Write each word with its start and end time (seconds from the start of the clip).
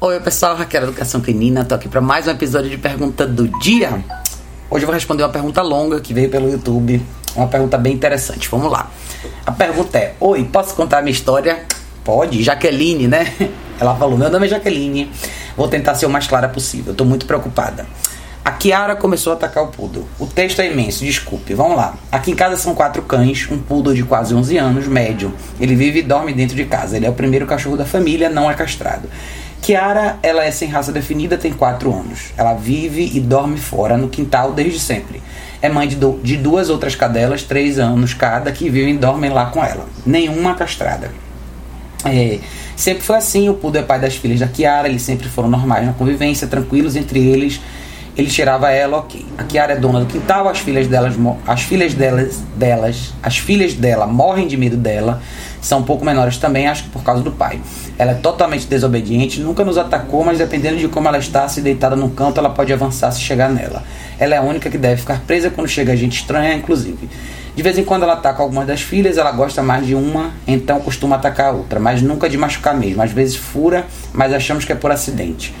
Oi 0.00 0.20
pessoal, 0.20 0.54
Raquel 0.54 0.84
Educação 0.84 1.20
Canina, 1.20 1.64
tô 1.64 1.74
aqui 1.74 1.88
para 1.88 2.00
mais 2.00 2.28
um 2.28 2.30
episódio 2.30 2.70
de 2.70 2.78
Pergunta 2.78 3.26
do 3.26 3.48
Dia. 3.58 4.00
Hoje 4.70 4.84
eu 4.84 4.86
vou 4.86 4.94
responder 4.94 5.24
uma 5.24 5.28
pergunta 5.28 5.60
longa 5.60 5.98
que 5.98 6.14
veio 6.14 6.30
pelo 6.30 6.48
YouTube, 6.48 7.02
uma 7.34 7.48
pergunta 7.48 7.76
bem 7.76 7.94
interessante. 7.94 8.48
Vamos 8.48 8.70
lá. 8.70 8.88
A 9.44 9.50
pergunta 9.50 9.98
é: 9.98 10.14
Oi, 10.20 10.44
posso 10.44 10.76
contar 10.76 10.98
a 10.98 11.02
minha 11.02 11.10
história? 11.10 11.64
Pode, 12.04 12.44
Jaqueline, 12.44 13.08
né? 13.08 13.34
Ela 13.80 13.96
falou: 13.96 14.16
Meu 14.16 14.30
nome 14.30 14.46
é 14.46 14.50
Jaqueline, 14.50 15.10
vou 15.56 15.66
tentar 15.66 15.96
ser 15.96 16.06
o 16.06 16.08
mais 16.08 16.28
clara 16.28 16.48
possível, 16.48 16.94
tô 16.94 17.04
muito 17.04 17.26
preocupada. 17.26 17.84
A 18.44 18.52
Kiara 18.52 18.94
começou 18.94 19.32
a 19.32 19.36
atacar 19.36 19.64
o 19.64 19.66
poodle. 19.66 20.06
O 20.18 20.26
texto 20.26 20.60
é 20.60 20.72
imenso, 20.72 21.04
desculpe. 21.04 21.52
Vamos 21.52 21.76
lá. 21.76 21.98
Aqui 22.10 22.30
em 22.30 22.34
casa 22.34 22.56
são 22.56 22.74
quatro 22.74 23.02
cães, 23.02 23.46
um 23.50 23.58
poodle 23.58 23.92
de 23.92 24.02
quase 24.04 24.34
11 24.34 24.56
anos, 24.56 24.86
médio. 24.86 25.34
Ele 25.60 25.74
vive 25.74 25.98
e 25.98 26.02
dorme 26.02 26.32
dentro 26.32 26.56
de 26.56 26.64
casa. 26.64 26.96
Ele 26.96 27.04
é 27.04 27.10
o 27.10 27.12
primeiro 27.12 27.46
cachorro 27.46 27.76
da 27.76 27.84
família, 27.84 28.30
não 28.30 28.50
é 28.50 28.54
castrado. 28.54 29.06
Kiara, 29.68 30.18
ela 30.22 30.46
é 30.46 30.50
sem 30.50 30.66
raça 30.66 30.90
definida, 30.90 31.36
tem 31.36 31.52
4 31.52 31.92
anos. 31.92 32.32
Ela 32.38 32.54
vive 32.54 33.10
e 33.12 33.20
dorme 33.20 33.58
fora, 33.58 33.98
no 33.98 34.08
quintal, 34.08 34.52
desde 34.52 34.80
sempre. 34.80 35.20
É 35.60 35.68
mãe 35.68 35.86
de, 35.86 35.94
do, 35.94 36.18
de 36.22 36.38
duas 36.38 36.70
outras 36.70 36.94
cadelas, 36.94 37.42
3 37.42 37.78
anos 37.78 38.14
cada, 38.14 38.50
que 38.50 38.70
vivem 38.70 38.94
e 38.94 38.96
dormem 38.96 39.28
lá 39.28 39.44
com 39.50 39.62
ela. 39.62 39.84
Nenhuma 40.06 40.54
castrada. 40.54 41.10
É, 42.02 42.38
sempre 42.74 43.02
foi 43.02 43.16
assim, 43.16 43.50
o 43.50 43.54
Poodle 43.54 43.82
é 43.82 43.84
pai 43.84 44.00
das 44.00 44.16
filhas 44.16 44.40
da 44.40 44.48
Kiara, 44.48 44.88
eles 44.88 45.02
sempre 45.02 45.28
foram 45.28 45.50
normais 45.50 45.84
na 45.84 45.92
convivência, 45.92 46.48
tranquilos 46.48 46.96
entre 46.96 47.18
eles 47.18 47.60
ele 48.18 48.28
cheirava 48.28 48.68
ela, 48.72 48.98
ok. 48.98 49.24
A 49.38 49.44
Kiara 49.44 49.74
é 49.74 49.76
dona 49.76 50.00
do 50.00 50.06
quintal, 50.06 50.48
as 50.48 50.58
filhas 50.58 50.88
delas, 50.88 51.14
as 51.46 51.62
filhas 51.62 51.94
delas, 51.94 52.42
delas, 52.56 53.14
as 53.22 53.38
filhas 53.38 53.74
dela 53.74 54.08
morrem 54.08 54.48
de 54.48 54.56
medo 54.56 54.76
dela, 54.76 55.22
são 55.60 55.78
um 55.78 55.82
pouco 55.84 56.04
menores 56.04 56.36
também, 56.36 56.66
acho 56.66 56.82
que 56.82 56.90
por 56.90 57.04
causa 57.04 57.22
do 57.22 57.30
pai. 57.30 57.60
Ela 57.98 58.12
é 58.12 58.14
totalmente 58.14 58.66
desobediente, 58.66 59.40
nunca 59.40 59.64
nos 59.64 59.76
atacou, 59.76 60.24
mas 60.24 60.38
dependendo 60.38 60.76
de 60.76 60.86
como 60.86 61.08
ela 61.08 61.18
está, 61.18 61.48
se 61.48 61.60
deitada 61.60 61.96
no 61.96 62.10
canto, 62.10 62.38
ela 62.38 62.50
pode 62.50 62.72
avançar 62.72 63.10
se 63.10 63.20
chegar 63.20 63.50
nela. 63.50 63.82
Ela 64.20 64.36
é 64.36 64.38
a 64.38 64.42
única 64.42 64.70
que 64.70 64.78
deve 64.78 65.00
ficar 65.00 65.20
presa 65.26 65.50
quando 65.50 65.66
chega 65.66 65.96
gente 65.96 66.20
estranha, 66.20 66.54
inclusive. 66.54 67.08
De 67.56 67.62
vez 67.62 67.76
em 67.76 67.82
quando 67.82 68.04
ela 68.04 68.12
ataca 68.12 68.40
algumas 68.40 68.68
das 68.68 68.80
filhas, 68.80 69.18
ela 69.18 69.32
gosta 69.32 69.64
mais 69.64 69.84
de 69.84 69.96
uma, 69.96 70.30
então 70.46 70.78
costuma 70.78 71.16
atacar 71.16 71.46
a 71.46 71.50
outra, 71.50 71.80
mas 71.80 72.00
nunca 72.00 72.28
de 72.28 72.38
machucar 72.38 72.72
mesmo. 72.72 73.02
Às 73.02 73.10
vezes 73.10 73.34
fura, 73.34 73.84
mas 74.12 74.32
achamos 74.32 74.64
que 74.64 74.70
é 74.70 74.76
por 74.76 74.92
acidente. 74.92 75.52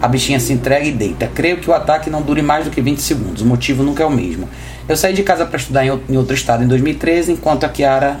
A 0.00 0.06
bichinha 0.06 0.38
se 0.38 0.52
entrega 0.52 0.86
e 0.86 0.92
deita. 0.92 1.26
Creio 1.26 1.56
que 1.56 1.68
o 1.68 1.74
ataque 1.74 2.08
não 2.08 2.22
dure 2.22 2.40
mais 2.40 2.64
do 2.64 2.70
que 2.70 2.80
20 2.80 3.02
segundos. 3.02 3.42
O 3.42 3.46
motivo 3.46 3.82
nunca 3.82 4.04
é 4.04 4.06
o 4.06 4.10
mesmo. 4.10 4.48
Eu 4.88 4.96
saí 4.96 5.12
de 5.12 5.24
casa 5.24 5.44
para 5.44 5.56
estudar 5.56 5.84
em 5.84 6.16
outro 6.16 6.34
estado 6.34 6.62
em 6.62 6.68
2013, 6.68 7.32
enquanto 7.32 7.64
a 7.64 7.68
Kiara. 7.68 8.20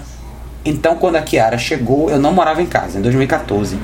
Então, 0.64 0.96
quando 0.96 1.16
a 1.16 1.22
Kiara 1.22 1.56
chegou, 1.56 2.10
eu 2.10 2.18
não 2.18 2.32
morava 2.32 2.60
em 2.60 2.66
casa, 2.66 2.98
em 2.98 3.02
2014. 3.02 3.78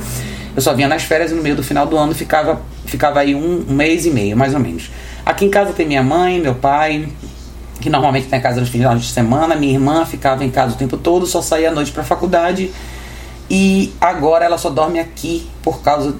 Eu 0.54 0.62
só 0.62 0.74
vinha 0.74 0.88
nas 0.88 1.02
férias 1.02 1.30
e 1.30 1.34
no 1.34 1.42
meio 1.42 1.56
do 1.56 1.62
final 1.62 1.86
do 1.86 1.96
ano 1.96 2.14
ficava, 2.14 2.60
ficava 2.86 3.20
aí 3.20 3.34
um, 3.34 3.64
mês 3.68 4.06
e 4.06 4.10
meio, 4.10 4.36
mais 4.36 4.54
ou 4.54 4.60
menos. 4.60 4.90
Aqui 5.24 5.44
em 5.44 5.50
casa 5.50 5.72
tem 5.72 5.86
minha 5.86 6.02
mãe, 6.02 6.40
meu 6.40 6.54
pai, 6.54 7.08
que 7.80 7.90
normalmente 7.90 8.24
está 8.24 8.36
em 8.36 8.40
casa 8.40 8.60
nos 8.60 8.68
finais 8.68 9.00
de 9.00 9.08
semana. 9.08 9.54
Minha 9.54 9.74
irmã 9.74 10.04
ficava 10.04 10.44
em 10.44 10.50
casa 10.50 10.74
o 10.74 10.76
tempo 10.76 10.96
todo, 10.96 11.26
só 11.26 11.42
saía 11.42 11.70
à 11.70 11.72
noite 11.72 11.92
para 11.92 12.02
a 12.02 12.06
faculdade. 12.06 12.70
E 13.50 13.92
agora 14.00 14.44
ela 14.44 14.58
só 14.58 14.70
dorme 14.70 14.98
aqui 14.98 15.46
por 15.62 15.82
causa 15.82 16.14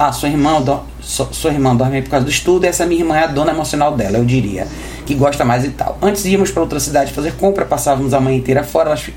ah, 0.00 0.12
sua 0.12 0.30
irmã, 0.30 0.62
do, 0.62 0.80
sua 1.02 1.52
irmã 1.52 1.76
dorme 1.76 2.00
por 2.00 2.08
causa 2.08 2.24
do 2.24 2.30
estudo, 2.30 2.64
essa 2.64 2.86
minha 2.86 3.02
irmã 3.02 3.18
é 3.18 3.24
a 3.24 3.26
dona 3.26 3.52
emocional 3.52 3.94
dela, 3.94 4.16
eu 4.16 4.24
diria, 4.24 4.66
que 5.10 5.14
gosta 5.16 5.44
mais 5.44 5.64
e 5.64 5.70
tal. 5.70 5.98
Antes 6.00 6.24
íamos 6.24 6.52
para 6.52 6.62
outra 6.62 6.78
cidade 6.78 7.12
fazer 7.12 7.32
compra, 7.32 7.64
passávamos 7.64 8.14
a 8.14 8.20
manhã 8.20 8.36
inteira 8.36 8.62
fora, 8.62 8.90
elas, 8.90 9.10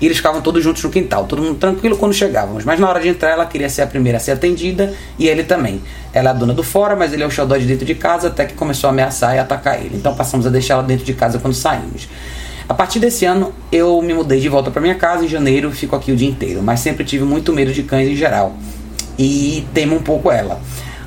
e 0.00 0.04
eles 0.04 0.16
ficavam 0.16 0.40
todos 0.40 0.62
juntos 0.62 0.82
no 0.82 0.90
quintal, 0.90 1.24
todo 1.24 1.40
mundo 1.40 1.54
tranquilo 1.54 1.96
quando 1.96 2.12
chegávamos. 2.12 2.64
Mas 2.64 2.80
na 2.80 2.88
hora 2.88 3.00
de 3.00 3.08
entrar, 3.08 3.30
ela 3.30 3.46
queria 3.46 3.68
ser 3.68 3.82
a 3.82 3.86
primeira 3.86 4.18
a 4.18 4.20
ser 4.20 4.32
atendida, 4.32 4.92
e 5.16 5.28
ele 5.28 5.44
também. 5.44 5.80
Ela 6.12 6.30
é 6.30 6.32
a 6.32 6.34
dona 6.34 6.52
do 6.52 6.64
fora, 6.64 6.96
mas 6.96 7.12
ele 7.12 7.22
é 7.22 7.26
o 7.26 7.30
xodó 7.30 7.56
de 7.56 7.64
dentro 7.64 7.86
de 7.86 7.94
casa, 7.94 8.26
até 8.26 8.44
que 8.44 8.54
começou 8.54 8.88
a 8.88 8.90
ameaçar 8.92 9.36
e 9.36 9.38
atacar 9.38 9.78
ele. 9.78 9.94
Então 9.94 10.16
passamos 10.16 10.48
a 10.48 10.50
deixar 10.50 10.74
ela 10.74 10.82
dentro 10.82 11.04
de 11.04 11.14
casa 11.14 11.38
quando 11.38 11.54
saímos. 11.54 12.08
A 12.68 12.74
partir 12.74 12.98
desse 12.98 13.24
ano, 13.24 13.52
eu 13.70 14.02
me 14.02 14.12
mudei 14.12 14.40
de 14.40 14.48
volta 14.48 14.72
para 14.72 14.82
minha 14.82 14.96
casa 14.96 15.24
em 15.24 15.28
janeiro, 15.28 15.70
fico 15.70 15.94
aqui 15.94 16.10
o 16.10 16.16
dia 16.16 16.28
inteiro, 16.28 16.60
mas 16.60 16.80
sempre 16.80 17.04
tive 17.04 17.24
muito 17.24 17.52
medo 17.52 17.72
de 17.72 17.84
cães 17.84 18.08
em 18.08 18.16
geral 18.16 18.56
e 19.16 19.64
temo 19.72 19.94
um 19.94 20.02
pouco 20.02 20.32
ela. 20.32 20.60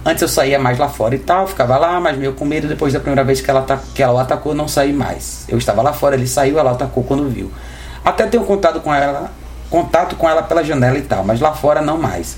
Antes 0.05 0.21
eu 0.21 0.27
saía 0.27 0.57
mais 0.57 0.77
lá 0.77 0.87
fora 0.87 1.13
e 1.13 1.19
tal, 1.19 1.47
ficava 1.47 1.77
lá, 1.77 1.99
mas 1.99 2.17
meio 2.17 2.33
com 2.33 2.45
medo. 2.45 2.67
Depois 2.67 2.93
da 2.93 2.99
primeira 2.99 3.23
vez 3.23 3.41
que 3.41 3.49
ela, 3.49 3.65
que 3.93 4.01
ela 4.01 4.13
o 4.13 4.17
atacou, 4.17 4.55
não 4.55 4.67
saí 4.67 4.93
mais. 4.93 5.45
Eu 5.47 5.57
estava 5.57 5.81
lá 5.81 5.91
fora, 5.91 6.15
ele 6.15 6.27
saiu, 6.27 6.57
ela 6.57 6.71
atacou 6.71 7.03
quando 7.03 7.29
viu. 7.29 7.51
Até 8.03 8.25
tenho 8.25 8.43
contato 8.43 8.79
com 8.79 8.93
ela, 8.93 9.29
contato 9.69 10.15
com 10.15 10.29
ela 10.29 10.41
pela 10.41 10.63
janela 10.63 10.97
e 10.97 11.01
tal, 11.01 11.23
mas 11.23 11.39
lá 11.39 11.53
fora 11.53 11.81
não 11.81 11.97
mais. 11.97 12.37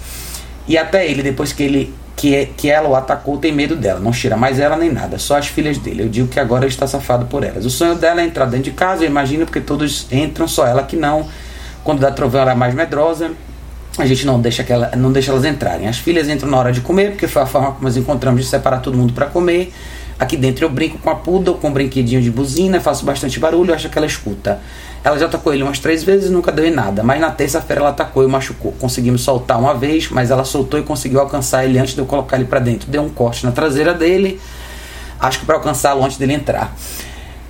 E 0.67 0.77
até 0.77 1.07
ele, 1.07 1.21
depois 1.21 1.53
que 1.53 1.63
ele 1.63 1.93
que, 2.15 2.47
que 2.57 2.69
ela 2.69 2.89
o 2.89 2.95
atacou, 2.95 3.37
tem 3.37 3.51
medo 3.51 3.75
dela. 3.75 3.99
Não 3.99 4.11
cheira 4.11 4.35
mais 4.35 4.59
ela 4.59 4.75
nem 4.75 4.91
nada, 4.91 5.19
só 5.19 5.37
as 5.37 5.47
filhas 5.47 5.77
dele. 5.77 6.03
Eu 6.03 6.09
digo 6.09 6.27
que 6.27 6.39
agora 6.39 6.65
está 6.65 6.87
safado 6.87 7.25
por 7.25 7.43
elas. 7.43 7.65
O 7.65 7.69
sonho 7.69 7.95
dela 7.95 8.21
é 8.21 8.25
entrar 8.25 8.45
dentro 8.45 8.65
de 8.65 8.71
casa, 8.71 9.03
eu 9.03 9.07
imagino, 9.07 9.45
porque 9.45 9.61
todos 9.61 10.07
entram, 10.11 10.47
só 10.47 10.65
ela 10.65 10.83
que 10.83 10.95
não. 10.95 11.27
Quando 11.83 11.99
dá 11.99 12.11
trovão, 12.11 12.41
ela 12.41 12.51
é 12.51 12.55
mais 12.55 12.73
medrosa 12.73 13.31
a 13.97 14.05
gente 14.05 14.25
não 14.25 14.39
deixa, 14.39 14.61
aquela, 14.61 14.91
não 14.95 15.11
deixa 15.11 15.31
elas 15.31 15.43
entrarem. 15.43 15.87
As 15.87 15.97
filhas 15.97 16.29
entram 16.29 16.49
na 16.49 16.57
hora 16.57 16.71
de 16.71 16.81
comer, 16.81 17.11
porque 17.11 17.27
foi 17.27 17.41
a 17.41 17.45
forma 17.45 17.71
como 17.71 17.83
nós 17.83 17.97
encontramos 17.97 18.41
de 18.41 18.47
separar 18.47 18.79
todo 18.79 18.97
mundo 18.97 19.13
para 19.13 19.25
comer. 19.25 19.73
Aqui 20.17 20.37
dentro 20.37 20.65
eu 20.65 20.69
brinco 20.69 20.99
com 20.99 21.09
a 21.09 21.15
poodle, 21.15 21.55
com 21.55 21.69
um 21.69 21.73
brinquedinho 21.73 22.21
de 22.21 22.29
buzina, 22.29 22.79
faço 22.79 23.03
bastante 23.03 23.39
barulho, 23.39 23.73
acho 23.73 23.89
que 23.89 23.97
ela 23.97 24.05
escuta. 24.05 24.59
Ela 25.03 25.17
já 25.17 25.25
atacou 25.25 25.51
ele 25.51 25.63
umas 25.63 25.79
três 25.79 26.03
vezes 26.03 26.29
e 26.29 26.31
nunca 26.31 26.51
deu 26.51 26.63
em 26.63 26.69
nada, 26.69 27.01
mas 27.01 27.19
na 27.19 27.31
terça-feira 27.31 27.81
ela 27.81 27.89
atacou 27.89 28.23
e 28.23 28.27
machucou. 28.27 28.71
Conseguimos 28.73 29.21
soltar 29.21 29.59
uma 29.59 29.73
vez, 29.73 30.09
mas 30.11 30.29
ela 30.29 30.45
soltou 30.45 30.79
e 30.79 30.83
conseguiu 30.83 31.19
alcançar 31.19 31.65
ele 31.65 31.79
antes 31.79 31.95
de 31.95 32.01
eu 32.01 32.05
colocar 32.05 32.35
ele 32.35 32.45
para 32.45 32.59
dentro. 32.59 32.89
Deu 32.89 33.01
um 33.01 33.09
corte 33.09 33.43
na 33.43 33.51
traseira 33.51 33.95
dele, 33.95 34.39
acho 35.19 35.39
que 35.39 35.45
para 35.45 35.55
alcançá-lo 35.55 36.05
antes 36.05 36.17
dele 36.17 36.33
entrar. 36.33 36.75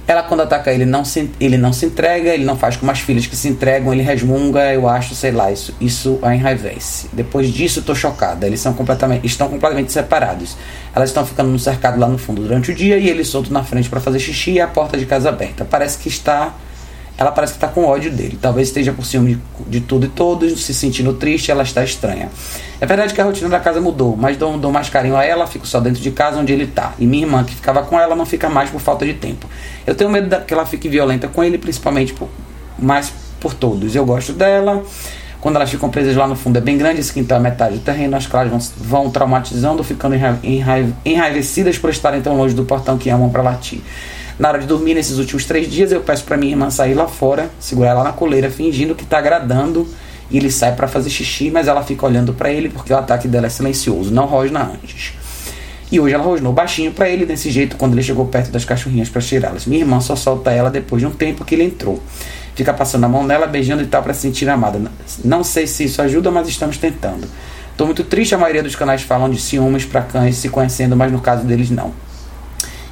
Ela, 0.07 0.23
quando 0.23 0.41
ataca 0.41 0.71
ele, 0.71 0.85
não 0.85 1.05
se, 1.05 1.29
ele 1.39 1.57
não 1.57 1.71
se 1.71 1.85
entrega, 1.85 2.33
ele 2.33 2.43
não 2.43 2.57
faz 2.57 2.75
como 2.75 2.91
as 2.91 2.99
filhas 2.99 3.27
que 3.27 3.35
se 3.35 3.47
entregam, 3.47 3.93
ele 3.93 4.01
resmunga, 4.01 4.73
eu 4.73 4.89
acho, 4.89 5.15
sei 5.15 5.31
lá, 5.31 5.51
isso, 5.51 5.73
isso 5.79 6.19
a 6.21 6.35
enraivece. 6.35 7.07
Depois 7.13 7.51
disso, 7.53 7.79
estou 7.79 7.95
chocada. 7.95 8.45
Eles 8.45 8.59
são 8.59 8.73
completamente, 8.73 9.25
estão 9.25 9.47
completamente 9.47 9.91
separados. 9.91 10.57
Elas 10.93 11.09
estão 11.09 11.25
ficando 11.25 11.49
no 11.49 11.59
cercado 11.59 11.99
lá 11.99 12.07
no 12.07 12.17
fundo 12.17 12.41
durante 12.41 12.71
o 12.71 12.75
dia 12.75 12.97
e 12.97 13.09
ele 13.09 13.23
solto 13.23 13.53
na 13.53 13.63
frente 13.63 13.89
para 13.89 14.01
fazer 14.01 14.19
xixi 14.19 14.51
e 14.51 14.61
a 14.61 14.67
porta 14.67 14.97
de 14.97 15.05
casa 15.05 15.29
aberta. 15.29 15.63
Parece 15.63 15.97
que 15.97 16.09
está 16.09 16.53
ela 17.21 17.31
parece 17.31 17.53
que 17.53 17.57
está 17.57 17.67
com 17.67 17.85
ódio 17.85 18.11
dele. 18.11 18.37
Talvez 18.41 18.69
esteja 18.69 18.91
por 18.91 19.05
cima 19.05 19.25
de, 19.25 19.37
de, 19.67 19.81
tudo 19.81 20.07
e 20.07 20.09
todos, 20.09 20.65
se 20.65 20.73
sentindo 20.73 21.13
triste, 21.13 21.51
ela 21.51 21.61
está 21.61 21.83
estranha. 21.83 22.29
É 22.79 22.85
verdade 22.85 23.13
que 23.13 23.21
a 23.21 23.23
rotina 23.23 23.47
da 23.47 23.59
casa 23.59 23.79
mudou, 23.79 24.17
mas 24.17 24.37
dou, 24.37 24.57
dou 24.57 24.71
mais 24.71 24.89
carinho 24.89 25.15
a 25.15 25.23
ela, 25.23 25.45
fico 25.45 25.67
só 25.67 25.79
dentro 25.79 26.01
de 26.01 26.09
casa 26.09 26.39
onde 26.39 26.51
ele 26.51 26.63
está. 26.63 26.93
E 26.97 27.05
minha 27.05 27.23
irmã, 27.23 27.43
que 27.43 27.53
ficava 27.53 27.83
com 27.83 27.99
ela, 27.99 28.15
não 28.15 28.25
fica 28.25 28.49
mais 28.49 28.71
por 28.71 28.81
falta 28.81 29.05
de 29.05 29.13
tempo. 29.13 29.47
Eu 29.85 29.93
tenho 29.93 30.09
medo 30.09 30.35
que 30.45 30.53
ela 30.53 30.65
fique 30.65 30.89
violenta 30.89 31.27
com 31.27 31.43
ele, 31.43 31.59
principalmente 31.59 32.11
por, 32.11 32.27
mais 32.79 33.13
por 33.39 33.53
todos. 33.53 33.95
Eu 33.95 34.03
gosto 34.03 34.33
dela. 34.33 34.83
Quando 35.39 35.57
elas 35.57 35.69
ficam 35.69 35.89
presas 35.89 36.15
lá 36.15 36.27
no 36.27 36.35
fundo 36.35 36.57
é 36.57 36.61
bem 36.61 36.77
grande, 36.77 37.01
esse 37.01 37.13
quintal 37.13 37.37
é 37.37 37.41
metade 37.41 37.75
do 37.75 37.81
terreno, 37.81 38.15
as 38.15 38.25
claras 38.25 38.49
vão, 38.49 38.59
vão 38.77 39.09
traumatizando, 39.11 39.83
ficando 39.83 40.15
enraivecidas 41.05 41.77
por 41.77 41.89
estarem 41.91 42.21
tão 42.21 42.35
longe 42.35 42.55
do 42.55 42.63
portão 42.63 42.97
que 42.97 43.09
amam 43.09 43.29
para 43.29 43.41
latir. 43.43 43.81
Na 44.41 44.49
hora 44.49 44.57
de 44.57 44.65
dormir, 44.65 44.95
nesses 44.95 45.19
últimos 45.19 45.45
três 45.45 45.69
dias, 45.69 45.91
eu 45.91 46.01
peço 46.01 46.23
para 46.23 46.35
minha 46.35 46.53
irmã 46.53 46.71
sair 46.71 46.95
lá 46.95 47.07
fora, 47.07 47.51
segurar 47.59 47.91
ela 47.91 48.03
na 48.03 48.11
coleira, 48.11 48.49
fingindo 48.49 48.95
que 48.95 49.03
está 49.03 49.19
agradando. 49.19 49.87
E 50.31 50.37
ele 50.37 50.49
sai 50.49 50.75
para 50.75 50.87
fazer 50.87 51.11
xixi, 51.11 51.51
mas 51.51 51.67
ela 51.67 51.83
fica 51.83 52.07
olhando 52.07 52.33
para 52.33 52.51
ele 52.51 52.67
porque 52.67 52.91
o 52.91 52.97
ataque 52.97 53.27
dela 53.27 53.45
é 53.45 53.49
silencioso, 53.51 54.11
não 54.11 54.25
rosna 54.25 54.63
antes. 54.63 55.13
E 55.91 55.99
hoje 55.99 56.15
ela 56.15 56.23
rosnou 56.23 56.51
baixinho 56.51 56.91
para 56.91 57.07
ele 57.07 57.23
desse 57.23 57.51
jeito 57.51 57.77
quando 57.77 57.93
ele 57.93 58.01
chegou 58.01 58.25
perto 58.25 58.49
das 58.49 58.65
cachorrinhas 58.65 59.09
para 59.09 59.21
cheirá-las. 59.21 59.67
Minha 59.67 59.81
irmã 59.81 60.01
só 60.01 60.15
solta 60.15 60.49
ela 60.49 60.71
depois 60.71 61.03
de 61.03 61.07
um 61.07 61.11
tempo 61.11 61.45
que 61.45 61.53
ele 61.53 61.65
entrou. 61.65 62.01
Fica 62.55 62.73
passando 62.73 63.03
a 63.03 63.07
mão 63.07 63.23
nela, 63.23 63.45
beijando 63.45 63.83
e 63.83 63.85
tal 63.85 64.01
para 64.01 64.15
se 64.15 64.21
sentir 64.21 64.49
amada. 64.49 64.81
Não 65.23 65.43
sei 65.43 65.67
se 65.67 65.83
isso 65.83 66.01
ajuda, 66.01 66.31
mas 66.31 66.47
estamos 66.47 66.79
tentando. 66.79 67.27
Estou 67.69 67.85
muito 67.85 68.03
triste, 68.03 68.33
a 68.33 68.39
maioria 68.39 68.63
dos 68.63 68.75
canais 68.75 69.03
falam 69.03 69.29
de 69.29 69.39
ciúmes 69.39 69.85
para 69.85 70.01
cães 70.01 70.37
se 70.37 70.49
conhecendo, 70.49 70.97
mas 70.97 71.11
no 71.11 71.21
caso 71.21 71.45
deles 71.45 71.69
não. 71.69 71.93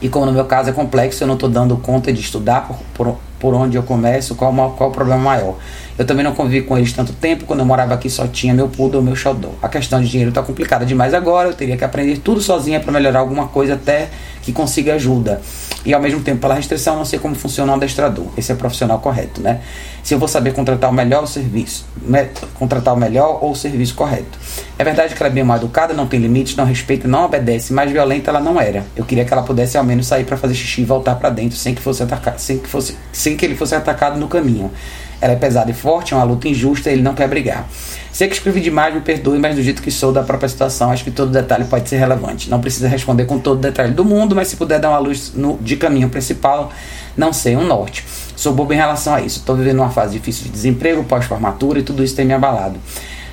E 0.01 0.07
como 0.07 0.25
no 0.25 0.31
meu 0.31 0.45
caso 0.45 0.69
é 0.69 0.73
complexo, 0.73 1.23
eu 1.23 1.27
não 1.27 1.33
estou 1.35 1.49
dando 1.49 1.75
conta 1.77 2.11
de 2.11 2.21
estudar 2.21 2.67
por, 2.67 2.77
por, 2.93 3.17
por 3.39 3.53
onde 3.53 3.77
eu 3.77 3.83
começo, 3.83 4.35
qual, 4.35 4.53
qual 4.77 4.89
o 4.89 4.93
problema 4.93 5.21
maior. 5.21 5.55
Eu 5.99 6.05
também 6.05 6.23
não 6.23 6.33
convivi 6.33 6.65
com 6.65 6.77
eles 6.77 6.93
tanto 6.93 7.11
tempo, 7.11 7.43
quando 7.43 7.59
eu 7.59 7.65
morava 7.65 7.93
aqui 7.93 8.09
só 8.09 8.25
tinha 8.25 8.53
meu 8.53 8.69
poodle, 8.69 9.01
meu 9.01 9.17
xodó. 9.17 9.49
A 9.61 9.67
questão 9.67 10.01
de 10.01 10.07
dinheiro 10.07 10.29
está 10.29 10.41
complicada 10.41 10.85
demais 10.85 11.13
agora, 11.13 11.49
eu 11.49 11.53
teria 11.53 11.75
que 11.75 11.83
aprender 11.83 12.19
tudo 12.19 12.39
sozinha 12.39 12.79
para 12.79 12.89
melhorar 12.89 13.19
alguma 13.19 13.49
coisa 13.49 13.73
até 13.73 14.07
que 14.41 14.53
consiga 14.53 14.93
ajuda. 14.95 15.41
E 15.85 15.93
ao 15.93 16.01
mesmo 16.01 16.21
tempo, 16.21 16.39
pela 16.39 16.53
restrição, 16.53 16.95
não 16.95 17.03
sei 17.03 17.19
como 17.19 17.35
funciona 17.35 17.73
um 17.73 17.75
adestrador. 17.75 18.27
Esse 18.37 18.49
é 18.49 18.55
o 18.55 18.57
profissional 18.57 18.99
correto, 18.99 19.41
né? 19.41 19.59
Se 20.01 20.13
eu 20.13 20.19
vou 20.19 20.29
saber 20.29 20.53
contratar 20.53 20.89
o 20.89 20.93
melhor 20.93 21.27
serviço, 21.27 21.85
né? 22.01 22.29
contratar 22.55 22.93
o 22.93 22.97
melhor 22.97 23.39
ou 23.41 23.51
o 23.51 23.55
serviço 23.55 23.93
correto. 23.93 24.39
É 24.77 24.83
verdade 24.85 25.13
que 25.13 25.21
ela 25.21 25.29
é 25.29 25.33
bem 25.33 25.43
mal 25.43 25.57
educada, 25.57 25.93
não 25.93 26.07
tem 26.07 26.21
limites, 26.21 26.55
não 26.55 26.63
respeita, 26.63 27.09
não 27.09 27.25
obedece, 27.25 27.73
mas 27.73 27.91
violenta 27.91 28.31
ela 28.31 28.39
não 28.39 28.59
era. 28.59 28.85
Eu 28.95 29.03
queria 29.03 29.25
que 29.25 29.33
ela 29.33 29.43
pudesse 29.43 29.77
ao 29.77 29.83
menos 29.83 30.07
sair 30.07 30.23
para 30.23 30.37
fazer 30.37 30.55
xixi 30.55 30.81
e 30.81 30.85
voltar 30.85 31.15
para 31.15 31.29
dentro 31.29 31.57
sem 31.57 31.75
que 31.75 31.81
fosse 31.81 32.01
atacado, 32.01 32.39
sem 32.39 32.57
que 32.57 32.69
fosse, 32.69 32.95
sem 33.11 33.35
que 33.35 33.45
ele 33.45 33.55
fosse 33.55 33.75
atacado 33.75 34.17
no 34.17 34.29
caminho. 34.29 34.71
Ela 35.21 35.33
é 35.33 35.35
pesada 35.35 35.69
e 35.69 35.73
forte, 35.73 36.13
é 36.13 36.17
uma 36.17 36.23
luta 36.23 36.47
injusta, 36.47 36.89
ele 36.89 37.01
não 37.01 37.13
quer 37.13 37.27
brigar. 37.27 37.67
Sei 38.11 38.27
que 38.27 38.33
escrevi 38.33 38.61
demais, 38.61 38.93
me 38.93 39.01
perdoe, 39.01 39.37
mas 39.37 39.55
do 39.55 39.61
jeito 39.61 39.81
que 39.81 39.91
sou 39.91 40.11
da 40.11 40.23
própria 40.23 40.49
situação, 40.49 40.91
acho 40.91 41.03
que 41.03 41.11
todo 41.11 41.31
detalhe 41.31 41.65
pode 41.65 41.87
ser 41.87 41.97
relevante. 41.97 42.49
Não 42.49 42.59
precisa 42.59 42.87
responder 42.87 43.25
com 43.25 43.39
todo 43.39 43.59
detalhe 43.59 43.93
do 43.93 44.03
mundo, 44.03 44.35
mas 44.35 44.47
se 44.47 44.55
puder 44.55 44.79
dar 44.79 44.89
uma 44.89 44.99
luz 44.99 45.33
no, 45.35 45.57
de 45.57 45.75
caminho 45.75 46.09
principal, 46.09 46.71
não 47.15 47.31
sei, 47.31 47.55
um 47.55 47.65
norte. 47.65 48.03
Sou 48.35 48.53
bobo 48.53 48.73
em 48.73 48.77
relação 48.77 49.13
a 49.13 49.21
isso. 49.21 49.39
Estou 49.39 49.55
vivendo 49.55 49.79
uma 49.79 49.89
fase 49.89 50.17
difícil 50.17 50.45
de 50.45 50.49
desemprego, 50.49 51.03
pós-formatura 51.03 51.79
e 51.79 51.83
tudo 51.83 52.03
isso 52.03 52.15
tem 52.15 52.25
me 52.25 52.33
abalado. 52.33 52.79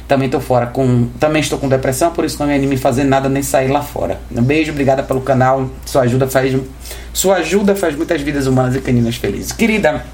Também 0.06 0.26
estou 0.26 0.40
fora 0.40 0.66
com. 0.66 1.08
Também 1.18 1.40
estou 1.40 1.58
com 1.58 1.68
depressão, 1.68 2.12
por 2.12 2.24
isso 2.24 2.38
não 2.38 2.46
me 2.46 2.54
anime 2.54 2.76
a 2.76 2.78
fazer 2.78 3.04
nada 3.04 3.28
nem 3.28 3.42
sair 3.42 3.68
lá 3.68 3.82
fora. 3.82 4.20
Um 4.30 4.42
beijo, 4.42 4.70
obrigada 4.70 5.02
pelo 5.02 5.20
canal. 5.20 5.68
Sua 5.84 6.02
ajuda 6.02 6.28
faz. 6.28 6.56
Sua 7.12 7.36
ajuda 7.36 7.74
faz 7.74 7.96
muitas 7.96 8.20
vidas 8.20 8.46
humanas 8.46 8.76
e 8.76 8.80
caninas 8.80 9.16
felizes. 9.16 9.50
Querida, 9.50 10.04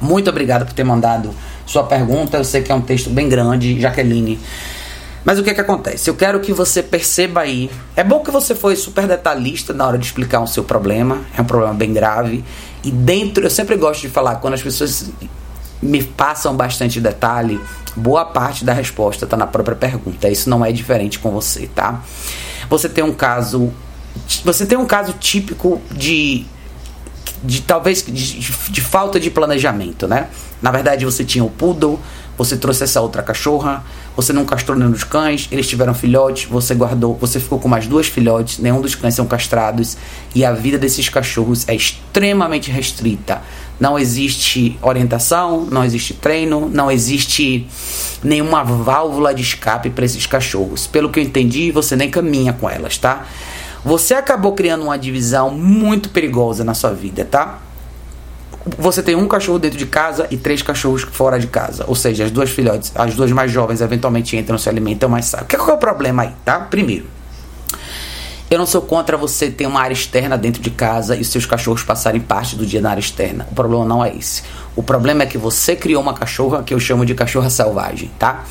muito 0.00 0.30
obrigado 0.30 0.66
por 0.66 0.72
ter 0.72 0.84
mandado 0.84 1.30
sua 1.64 1.84
pergunta. 1.84 2.36
Eu 2.36 2.44
sei 2.44 2.62
que 2.62 2.70
é 2.70 2.74
um 2.74 2.80
texto 2.80 3.10
bem 3.10 3.28
grande, 3.28 3.80
Jaqueline. 3.80 4.38
Mas 5.24 5.40
o 5.40 5.42
que 5.42 5.52
que 5.52 5.60
acontece? 5.60 6.08
Eu 6.08 6.14
quero 6.14 6.38
que 6.38 6.52
você 6.52 6.82
perceba 6.82 7.40
aí. 7.40 7.68
É 7.96 8.04
bom 8.04 8.20
que 8.20 8.30
você 8.30 8.54
foi 8.54 8.76
super 8.76 9.08
detalhista 9.08 9.72
na 9.72 9.84
hora 9.84 9.98
de 9.98 10.06
explicar 10.06 10.40
o 10.40 10.46
seu 10.46 10.62
problema. 10.62 11.22
É 11.36 11.40
um 11.40 11.44
problema 11.44 11.74
bem 11.74 11.92
grave. 11.92 12.44
E 12.84 12.92
dentro, 12.92 13.44
eu 13.44 13.50
sempre 13.50 13.74
gosto 13.76 14.02
de 14.02 14.08
falar, 14.08 14.36
quando 14.36 14.54
as 14.54 14.62
pessoas 14.62 15.10
me 15.82 16.02
passam 16.02 16.54
bastante 16.54 17.00
detalhe, 17.00 17.60
boa 17.96 18.24
parte 18.24 18.64
da 18.64 18.72
resposta 18.72 19.24
está 19.24 19.36
na 19.36 19.48
própria 19.48 19.76
pergunta. 19.76 20.28
Isso 20.28 20.48
não 20.48 20.64
é 20.64 20.70
diferente 20.70 21.18
com 21.18 21.32
você, 21.32 21.66
tá? 21.74 22.04
Você 22.70 22.88
tem 22.88 23.02
um 23.02 23.12
caso. 23.12 23.72
Você 24.44 24.64
tem 24.64 24.78
um 24.78 24.86
caso 24.86 25.12
típico 25.14 25.80
de 25.90 26.46
de 27.46 27.62
talvez 27.62 28.02
de, 28.02 28.40
de, 28.70 28.80
falta 28.80 29.20
de 29.20 29.30
planejamento, 29.30 30.08
né? 30.08 30.28
Na 30.60 30.70
verdade, 30.70 31.04
você 31.04 31.24
tinha 31.24 31.44
o 31.44 31.50
poodle, 31.50 32.00
você 32.36 32.56
trouxe 32.56 32.84
essa 32.84 33.00
outra 33.00 33.22
cachorra, 33.22 33.84
você 34.16 34.32
não 34.32 34.44
castrou 34.44 34.76
nenhum 34.76 34.90
dos 34.90 35.04
cães, 35.04 35.48
eles 35.50 35.66
tiveram 35.66 35.94
filhotes, 35.94 36.48
você 36.48 36.74
guardou, 36.74 37.14
você 37.14 37.38
ficou 37.38 37.58
com 37.58 37.68
mais 37.68 37.86
duas 37.86 38.06
filhotes, 38.06 38.58
nenhum 38.58 38.80
dos 38.80 38.94
cães 38.94 39.14
são 39.14 39.26
castrados 39.26 39.96
e 40.34 40.44
a 40.44 40.52
vida 40.52 40.76
desses 40.76 41.08
cachorros 41.08 41.66
é 41.68 41.74
extremamente 41.74 42.70
restrita. 42.70 43.40
Não 43.78 43.98
existe 43.98 44.78
orientação, 44.82 45.66
não 45.70 45.84
existe 45.84 46.14
treino, 46.14 46.68
não 46.68 46.90
existe 46.90 47.66
nenhuma 48.24 48.64
válvula 48.64 49.34
de 49.34 49.42
escape 49.42 49.90
para 49.90 50.04
esses 50.04 50.26
cachorros. 50.26 50.86
Pelo 50.86 51.10
que 51.10 51.20
eu 51.20 51.24
entendi, 51.24 51.70
você 51.70 51.94
nem 51.94 52.10
caminha 52.10 52.54
com 52.54 52.68
elas, 52.68 52.96
tá? 52.96 53.26
Você 53.86 54.14
acabou 54.14 54.52
criando 54.52 54.82
uma 54.82 54.98
divisão 54.98 55.48
muito 55.48 56.08
perigosa 56.08 56.64
na 56.64 56.74
sua 56.74 56.92
vida, 56.92 57.24
tá? 57.24 57.60
Você 58.76 59.00
tem 59.00 59.14
um 59.14 59.28
cachorro 59.28 59.60
dentro 59.60 59.78
de 59.78 59.86
casa 59.86 60.26
e 60.28 60.36
três 60.36 60.60
cachorros 60.60 61.02
fora 61.02 61.38
de 61.38 61.46
casa. 61.46 61.84
Ou 61.86 61.94
seja, 61.94 62.24
as 62.24 62.32
duas 62.32 62.50
filhotes, 62.50 62.90
as 62.96 63.14
duas 63.14 63.30
mais 63.30 63.52
jovens 63.52 63.80
eventualmente 63.80 64.36
entram, 64.36 64.58
se 64.58 64.68
alimentam, 64.68 65.08
mas 65.08 65.26
sabe. 65.26 65.56
Qual 65.56 65.70
é 65.70 65.72
o 65.74 65.78
problema 65.78 66.24
aí, 66.24 66.32
tá? 66.44 66.58
Primeiro, 66.58 67.06
eu 68.50 68.58
não 68.58 68.66
sou 68.66 68.82
contra 68.82 69.16
você 69.16 69.52
ter 69.52 69.68
uma 69.68 69.80
área 69.80 69.94
externa 69.94 70.36
dentro 70.36 70.60
de 70.60 70.70
casa 70.70 71.14
e 71.14 71.24
seus 71.24 71.46
cachorros 71.46 71.84
passarem 71.84 72.20
parte 72.20 72.56
do 72.56 72.66
dia 72.66 72.80
na 72.80 72.90
área 72.90 73.00
externa. 73.00 73.46
O 73.52 73.54
problema 73.54 73.84
não 73.84 74.04
é 74.04 74.12
esse. 74.16 74.42
O 74.74 74.82
problema 74.82 75.22
é 75.22 75.26
que 75.26 75.38
você 75.38 75.76
criou 75.76 76.02
uma 76.02 76.12
cachorra 76.12 76.64
que 76.64 76.74
eu 76.74 76.80
chamo 76.80 77.06
de 77.06 77.14
cachorra 77.14 77.48
selvagem, 77.48 78.10
tá? 78.18 78.42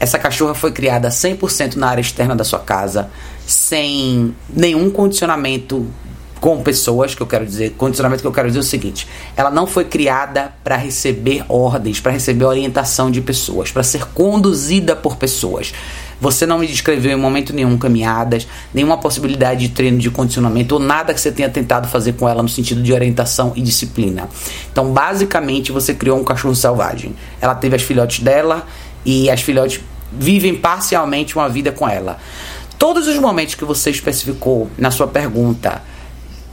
Essa 0.00 0.18
cachorra 0.18 0.52
foi 0.52 0.72
criada 0.72 1.10
100% 1.10 1.76
na 1.76 1.88
área 1.88 2.00
externa 2.00 2.34
da 2.34 2.42
sua 2.42 2.58
casa, 2.58 3.08
sem 3.46 4.34
nenhum 4.48 4.90
condicionamento 4.90 5.86
com 6.44 6.62
pessoas, 6.62 7.14
que 7.14 7.22
eu 7.22 7.26
quero 7.26 7.46
dizer, 7.46 7.70
condicionamento 7.70 8.20
que 8.20 8.26
eu 8.26 8.32
quero 8.32 8.48
dizer 8.48 8.58
é 8.58 8.60
o 8.60 8.64
seguinte: 8.64 9.08
ela 9.34 9.50
não 9.50 9.66
foi 9.66 9.86
criada 9.86 10.52
para 10.62 10.76
receber 10.76 11.42
ordens, 11.48 12.00
para 12.00 12.12
receber 12.12 12.44
orientação 12.44 13.10
de 13.10 13.22
pessoas, 13.22 13.72
para 13.72 13.82
ser 13.82 14.04
conduzida 14.08 14.94
por 14.94 15.16
pessoas. 15.16 15.72
Você 16.20 16.44
não 16.44 16.58
me 16.58 16.66
descreveu 16.66 17.12
em 17.12 17.20
momento 17.20 17.54
nenhum 17.54 17.78
caminhadas, 17.78 18.46
nenhuma 18.74 18.98
possibilidade 18.98 19.66
de 19.66 19.74
treino 19.74 19.98
de 19.98 20.10
condicionamento 20.10 20.74
ou 20.74 20.80
nada 20.80 21.14
que 21.14 21.20
você 21.20 21.32
tenha 21.32 21.48
tentado 21.48 21.88
fazer 21.88 22.12
com 22.12 22.28
ela 22.28 22.42
no 22.42 22.48
sentido 22.48 22.82
de 22.82 22.92
orientação 22.92 23.52
e 23.56 23.62
disciplina. 23.62 24.28
Então, 24.70 24.92
basicamente, 24.92 25.72
você 25.72 25.94
criou 25.94 26.20
um 26.20 26.24
cachorro 26.24 26.54
selvagem. 26.54 27.16
Ela 27.40 27.54
teve 27.54 27.76
as 27.76 27.82
filhotes 27.82 28.20
dela 28.20 28.66
e 29.04 29.30
as 29.30 29.40
filhotes 29.40 29.80
vivem 30.12 30.54
parcialmente 30.54 31.36
uma 31.36 31.48
vida 31.48 31.72
com 31.72 31.88
ela. 31.88 32.18
Todos 32.78 33.06
os 33.06 33.18
momentos 33.18 33.54
que 33.54 33.64
você 33.64 33.90
especificou 33.90 34.70
na 34.76 34.90
sua 34.90 35.06
pergunta, 35.06 35.82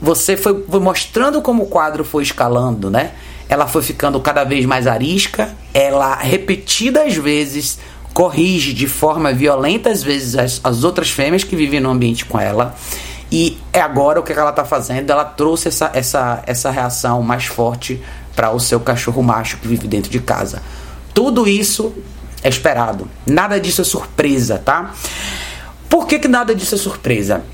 você 0.00 0.36
foi, 0.36 0.64
foi 0.68 0.80
mostrando 0.80 1.40
como 1.40 1.64
o 1.64 1.66
quadro 1.66 2.04
foi 2.04 2.22
escalando, 2.22 2.90
né? 2.90 3.12
Ela 3.48 3.66
foi 3.66 3.82
ficando 3.82 4.18
cada 4.20 4.44
vez 4.44 4.64
mais 4.64 4.86
arisca, 4.86 5.54
ela 5.74 6.16
repetidas 6.16 7.14
vezes 7.16 7.78
corrige 8.12 8.72
de 8.72 8.86
forma 8.86 9.32
violenta 9.32 9.90
às 9.90 10.02
vezes 10.02 10.36
as, 10.36 10.60
as 10.62 10.84
outras 10.84 11.10
fêmeas 11.10 11.44
que 11.44 11.56
vivem 11.56 11.80
no 11.80 11.90
ambiente 11.90 12.24
com 12.24 12.38
ela. 12.38 12.74
E 13.30 13.58
é 13.72 13.80
agora 13.80 14.20
o 14.20 14.22
que 14.22 14.32
ela 14.32 14.50
está 14.50 14.64
fazendo, 14.64 15.08
ela 15.10 15.24
trouxe 15.24 15.68
essa, 15.68 15.90
essa, 15.94 16.42
essa 16.46 16.70
reação 16.70 17.22
mais 17.22 17.46
forte 17.46 18.02
para 18.36 18.50
o 18.50 18.60
seu 18.60 18.80
cachorro 18.80 19.22
macho 19.22 19.56
que 19.56 19.66
vive 19.66 19.86
dentro 19.88 20.10
de 20.10 20.20
casa. 20.20 20.62
Tudo 21.14 21.48
isso 21.48 21.94
é 22.42 22.48
esperado. 22.48 23.08
Nada 23.26 23.58
disso 23.58 23.80
é 23.80 23.84
surpresa, 23.84 24.58
tá? 24.58 24.92
Por 25.92 26.06
que, 26.06 26.18
que 26.18 26.26
nada 26.26 26.54
disso 26.54 26.74
é 26.74 26.78
surpresa? 26.78 27.44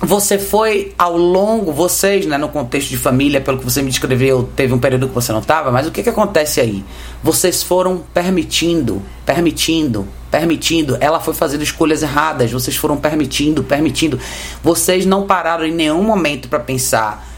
Você 0.00 0.38
foi 0.38 0.94
ao 0.96 1.18
longo, 1.18 1.70
vocês, 1.70 2.24
né, 2.24 2.38
no 2.38 2.48
contexto 2.48 2.88
de 2.88 2.96
família, 2.96 3.42
pelo 3.42 3.58
que 3.58 3.64
você 3.64 3.82
me 3.82 3.90
descreveu, 3.90 4.48
teve 4.56 4.72
um 4.72 4.78
período 4.78 5.06
que 5.06 5.14
você 5.14 5.32
não 5.32 5.40
estava, 5.40 5.70
mas 5.70 5.86
o 5.86 5.90
que, 5.90 6.02
que 6.02 6.08
acontece 6.08 6.62
aí? 6.62 6.82
Vocês 7.22 7.62
foram 7.62 8.02
permitindo, 8.14 9.02
permitindo, 9.26 10.08
permitindo. 10.30 10.96
Ela 10.98 11.20
foi 11.20 11.34
fazendo 11.34 11.62
escolhas 11.62 12.02
erradas, 12.02 12.50
vocês 12.50 12.74
foram 12.74 12.96
permitindo, 12.96 13.62
permitindo. 13.62 14.18
Vocês 14.62 15.04
não 15.04 15.26
pararam 15.26 15.66
em 15.66 15.74
nenhum 15.74 16.02
momento 16.02 16.48
para 16.48 16.60
pensar: 16.60 17.28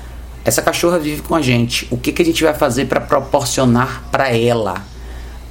essa 0.44 0.62
cachorra 0.62 1.00
vive 1.00 1.22
com 1.22 1.34
a 1.34 1.42
gente, 1.42 1.88
o 1.90 1.96
que, 1.96 2.12
que 2.12 2.22
a 2.22 2.24
gente 2.24 2.44
vai 2.44 2.54
fazer 2.54 2.84
para 2.84 3.00
proporcionar 3.00 4.04
para 4.12 4.32
ela? 4.32 4.84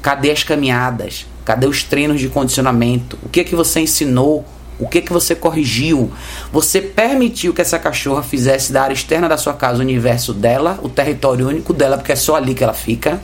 Cadê 0.02 0.32
as 0.32 0.44
caminhadas? 0.44 1.26
Cadê 1.44 1.68
os 1.68 1.84
treinos 1.84 2.22
de 2.22 2.30
condicionamento? 2.30 3.20
O 3.24 3.28
que 3.28 3.44
que 3.44 3.58
você 3.58 3.82
ensinou? 3.82 4.46
O 4.80 4.88
que 4.88 5.02
que 5.02 5.14
você 5.14 5.34
corrigiu? 5.34 6.12
Você 6.52 6.82
permitiu 6.82 7.54
que 7.54 7.62
essa 7.62 7.80
cachorra 7.80 8.22
fizesse 8.22 8.74
da 8.74 8.84
área 8.84 8.94
externa 8.94 9.30
da 9.30 9.38
sua 9.38 9.54
casa 9.54 9.80
o 9.80 9.82
universo 9.82 10.34
dela, 10.34 10.80
o 10.84 10.90
território 10.90 11.48
único 11.48 11.74
dela, 11.74 11.98
porque 11.98 12.12
é 12.12 12.16
só 12.16 12.36
ali 12.36 12.54
que 12.54 12.64
ela 12.64 12.74
fica. 12.74 13.22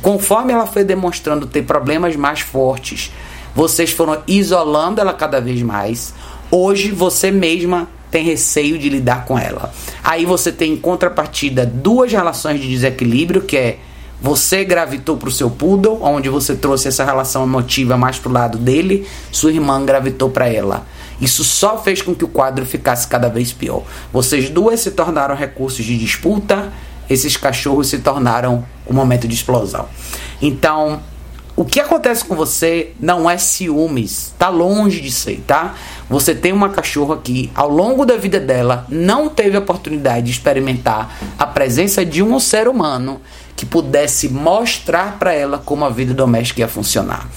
Conforme 0.00 0.52
ela 0.52 0.66
foi 0.66 0.82
demonstrando 0.82 1.46
ter 1.46 1.62
problemas 1.62 2.16
mais 2.16 2.40
fortes, 2.40 3.12
vocês 3.54 3.90
foram 3.90 4.22
isolando 4.26 5.00
ela 5.00 5.12
cada 5.12 5.40
vez 5.40 5.60
mais. 5.62 6.14
Hoje 6.50 6.90
você 6.90 7.30
mesma 7.30 7.88
tem 8.10 8.24
receio 8.24 8.78
de 8.78 8.88
lidar 8.88 9.24
com 9.24 9.38
ela. 9.38 9.72
Aí 10.02 10.24
você 10.24 10.52
tem 10.52 10.72
em 10.72 10.76
contrapartida 10.76 11.66
duas 11.66 12.12
relações 12.12 12.60
de 12.60 12.68
desequilíbrio, 12.68 13.42
que 13.42 13.56
é 13.56 13.78
você 14.24 14.64
gravitou 14.64 15.16
para 15.16 15.28
o 15.28 15.32
seu 15.32 15.50
poodle, 15.50 15.98
onde 16.00 16.28
você 16.28 16.54
trouxe 16.54 16.88
essa 16.88 17.04
relação 17.04 17.42
emotiva 17.42 17.96
mais 17.96 18.18
para 18.18 18.30
o 18.30 18.32
lado 18.32 18.56
dele, 18.56 19.06
sua 19.30 19.52
irmã 19.52 19.84
gravitou 19.84 20.30
para 20.30 20.48
ela. 20.48 20.86
Isso 21.20 21.44
só 21.44 21.78
fez 21.78 22.02
com 22.02 22.14
que 22.14 22.24
o 22.24 22.28
quadro 22.28 22.66
ficasse 22.66 23.06
cada 23.06 23.28
vez 23.28 23.52
pior. 23.52 23.82
Vocês 24.12 24.50
duas 24.50 24.80
se 24.80 24.90
tornaram 24.90 25.34
recursos 25.34 25.84
de 25.84 25.96
disputa, 25.98 26.72
esses 27.08 27.36
cachorros 27.36 27.88
se 27.88 27.98
tornaram 27.98 28.64
o 28.86 28.92
um 28.92 28.94
momento 28.94 29.28
de 29.28 29.34
explosão. 29.34 29.86
Então, 30.40 31.00
o 31.56 31.64
que 31.64 31.78
acontece 31.78 32.24
com 32.24 32.34
você 32.34 32.92
não 32.98 33.30
é 33.30 33.38
ciúmes, 33.38 34.34
tá 34.36 34.48
longe 34.48 35.00
de 35.00 35.12
ser, 35.12 35.40
tá? 35.46 35.74
Você 36.10 36.34
tem 36.34 36.52
uma 36.52 36.70
cachorra 36.70 37.16
que, 37.18 37.48
ao 37.54 37.68
longo 37.68 38.04
da 38.04 38.16
vida 38.16 38.40
dela, 38.40 38.84
não 38.88 39.28
teve 39.28 39.56
a 39.56 39.60
oportunidade 39.60 40.26
de 40.26 40.32
experimentar 40.32 41.16
a 41.38 41.46
presença 41.46 42.04
de 42.04 42.24
um 42.24 42.40
ser 42.40 42.66
humano 42.66 43.20
que 43.54 43.64
pudesse 43.64 44.28
mostrar 44.28 45.16
para 45.16 45.32
ela 45.32 45.58
como 45.58 45.84
a 45.84 45.90
vida 45.90 46.12
doméstica 46.12 46.60
ia 46.60 46.68
funcionar. 46.68 47.28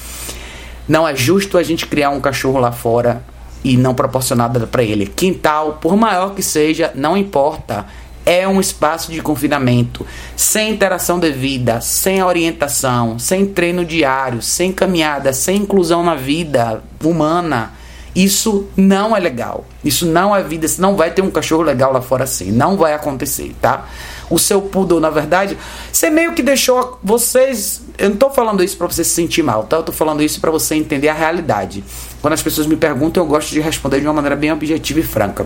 Não 0.87 1.07
é 1.07 1.15
justo 1.15 1.57
a 1.57 1.61
gente 1.61 1.85
criar 1.85 2.09
um 2.09 2.19
cachorro 2.19 2.59
lá 2.59 2.71
fora 2.71 3.23
e 3.63 3.77
não 3.77 3.93
proporcionar 3.93 4.51
nada 4.51 4.67
para 4.67 4.83
ele. 4.83 5.05
Quintal, 5.05 5.77
por 5.81 5.95
maior 5.95 6.33
que 6.33 6.43
seja, 6.43 6.91
não 6.95 7.17
importa. 7.17 7.85
É 8.25 8.45
um 8.45 8.59
espaço 8.59 9.09
de 9.09 9.21
confinamento, 9.21 10.05
sem 10.35 10.71
interação 10.71 11.17
devida, 11.17 11.79
sem 11.79 12.21
orientação, 12.21 13.17
sem 13.17 13.45
treino 13.45 13.85
diário, 13.85 14.41
sem 14.41 14.73
caminhada, 14.73 15.31
sem 15.31 15.61
inclusão 15.61 16.03
na 16.03 16.13
vida 16.13 16.83
humana. 17.01 17.71
Isso 18.13 18.67
não 18.75 19.15
é 19.15 19.19
legal. 19.19 19.63
Isso 19.81 20.05
não 20.05 20.35
é 20.35 20.43
vida. 20.43 20.67
Não 20.79 20.97
vai 20.97 21.11
ter 21.11 21.21
um 21.21 21.31
cachorro 21.31 21.61
legal 21.61 21.93
lá 21.93 22.01
fora 22.01 22.25
assim. 22.25 22.51
Não 22.51 22.75
vai 22.75 22.93
acontecer, 22.93 23.55
tá? 23.61 23.85
o 24.29 24.37
seu 24.37 24.61
poodle, 24.61 24.99
na 24.99 25.09
verdade, 25.09 25.57
você 25.91 26.09
meio 26.09 26.33
que 26.33 26.43
deixou 26.43 26.99
vocês. 27.03 27.81
Eu 27.97 28.11
não 28.11 28.17
tô 28.17 28.29
falando 28.29 28.63
isso 28.63 28.77
para 28.77 28.87
você 28.87 29.03
se 29.03 29.11
sentir 29.11 29.43
mal, 29.43 29.63
tá? 29.63 29.77
Eu 29.77 29.83
tô 29.83 29.91
falando 29.91 30.21
isso 30.21 30.39
para 30.39 30.51
você 30.51 30.75
entender 30.75 31.09
a 31.09 31.13
realidade. 31.13 31.83
Quando 32.21 32.33
as 32.33 32.41
pessoas 32.41 32.67
me 32.67 32.75
perguntam, 32.75 33.23
eu 33.23 33.27
gosto 33.27 33.49
de 33.51 33.59
responder 33.59 33.99
de 33.99 34.07
uma 34.07 34.13
maneira 34.13 34.35
bem 34.35 34.51
objetiva 34.51 34.99
e 34.99 35.03
franca. 35.03 35.45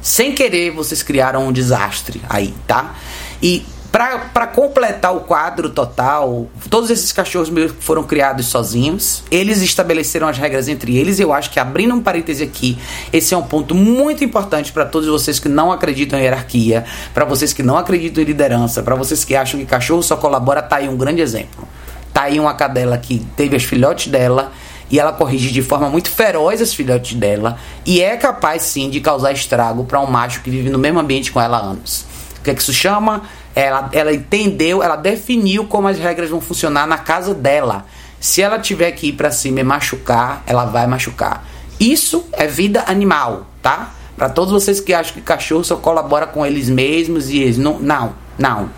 Sem 0.00 0.34
querer, 0.34 0.70
vocês 0.70 1.02
criaram 1.02 1.48
um 1.48 1.52
desastre 1.52 2.20
aí, 2.28 2.54
tá? 2.66 2.94
E 3.42 3.64
Para 3.94 4.48
completar 4.48 5.14
o 5.14 5.20
quadro 5.20 5.70
total, 5.70 6.48
todos 6.68 6.90
esses 6.90 7.12
cachorros 7.12 7.48
meus 7.48 7.72
foram 7.78 8.02
criados 8.02 8.46
sozinhos. 8.46 9.22
Eles 9.30 9.62
estabeleceram 9.62 10.26
as 10.26 10.36
regras 10.36 10.66
entre 10.66 10.96
eles. 10.96 11.20
Eu 11.20 11.32
acho 11.32 11.48
que, 11.48 11.60
abrindo 11.60 11.94
um 11.94 12.00
parêntese 12.00 12.42
aqui, 12.42 12.76
esse 13.12 13.34
é 13.34 13.36
um 13.36 13.42
ponto 13.44 13.72
muito 13.72 14.24
importante 14.24 14.72
para 14.72 14.84
todos 14.84 15.08
vocês 15.08 15.38
que 15.38 15.48
não 15.48 15.70
acreditam 15.70 16.18
em 16.18 16.22
hierarquia, 16.22 16.84
para 17.14 17.24
vocês 17.24 17.52
que 17.52 17.62
não 17.62 17.78
acreditam 17.78 18.20
em 18.20 18.26
liderança, 18.26 18.82
para 18.82 18.96
vocês 18.96 19.24
que 19.24 19.36
acham 19.36 19.60
que 19.60 19.66
cachorro 19.66 20.02
só 20.02 20.16
colabora. 20.16 20.60
Tá 20.60 20.76
aí 20.76 20.88
um 20.88 20.96
grande 20.96 21.20
exemplo. 21.20 21.68
Tá 22.12 22.22
aí 22.22 22.40
uma 22.40 22.54
cadela 22.54 22.98
que 22.98 23.24
teve 23.36 23.54
as 23.54 23.62
filhotes 23.62 24.08
dela 24.10 24.50
e 24.94 24.98
ela 25.00 25.12
corrige 25.12 25.50
de 25.50 25.60
forma 25.60 25.90
muito 25.90 26.08
feroz 26.08 26.62
as 26.62 26.72
filhotes 26.72 27.16
dela 27.16 27.58
e 27.84 28.00
é 28.00 28.16
capaz 28.16 28.62
sim 28.62 28.88
de 28.88 29.00
causar 29.00 29.32
estrago 29.32 29.82
para 29.82 30.00
um 30.00 30.06
macho 30.06 30.40
que 30.40 30.48
vive 30.48 30.70
no 30.70 30.78
mesmo 30.78 31.00
ambiente 31.00 31.32
com 31.32 31.40
ela 31.40 31.56
há 31.56 31.60
anos. 31.62 32.06
O 32.38 32.42
que, 32.44 32.52
é 32.52 32.54
que 32.54 32.62
isso 32.62 32.72
chama? 32.72 33.22
Ela, 33.56 33.90
ela 33.92 34.14
entendeu, 34.14 34.84
ela 34.84 34.94
definiu 34.94 35.64
como 35.64 35.88
as 35.88 35.98
regras 35.98 36.30
vão 36.30 36.40
funcionar 36.40 36.86
na 36.86 36.96
casa 36.96 37.34
dela. 37.34 37.86
Se 38.20 38.40
ela 38.40 38.56
tiver 38.56 38.92
que 38.92 39.08
ir 39.08 39.14
para 39.14 39.32
cima 39.32 39.58
e 39.58 39.64
machucar, 39.64 40.44
ela 40.46 40.64
vai 40.64 40.86
machucar. 40.86 41.44
Isso 41.80 42.24
é 42.30 42.46
vida 42.46 42.84
animal, 42.86 43.48
tá? 43.60 43.94
Para 44.16 44.28
todos 44.28 44.52
vocês 44.52 44.78
que 44.78 44.94
acham 44.94 45.14
que 45.14 45.22
cachorro 45.22 45.64
só 45.64 45.74
colabora 45.74 46.28
com 46.28 46.46
eles 46.46 46.70
mesmos 46.70 47.30
e 47.30 47.38
eles 47.38 47.58
não, 47.58 47.80
não, 47.80 48.14
não. 48.38 48.70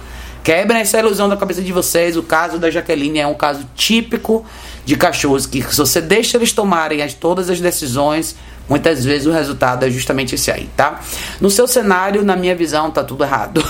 Quebrem 0.42 0.80
essa 0.80 0.98
ilusão 0.98 1.28
da 1.28 1.36
cabeça 1.36 1.60
de 1.60 1.72
vocês. 1.72 2.16
O 2.16 2.22
caso 2.22 2.56
da 2.56 2.70
Jaqueline 2.70 3.18
é 3.18 3.26
um 3.26 3.34
caso 3.34 3.68
típico 3.74 4.46
de 4.86 4.96
cachorros 4.96 5.44
que 5.44 5.60
se 5.62 5.76
você 5.76 6.00
deixa 6.00 6.38
eles 6.38 6.52
tomarem 6.52 7.02
as, 7.02 7.12
todas 7.12 7.50
as 7.50 7.60
decisões, 7.60 8.36
Muitas 8.68 9.04
vezes 9.04 9.26
o 9.26 9.30
resultado 9.30 9.84
é 9.84 9.90
justamente 9.90 10.34
esse 10.34 10.50
aí, 10.50 10.68
tá? 10.76 11.00
No 11.40 11.48
seu 11.48 11.68
cenário, 11.68 12.24
na 12.24 12.34
minha 12.34 12.54
visão, 12.54 12.90
tá 12.90 13.04
tudo 13.04 13.22
errado. 13.22 13.62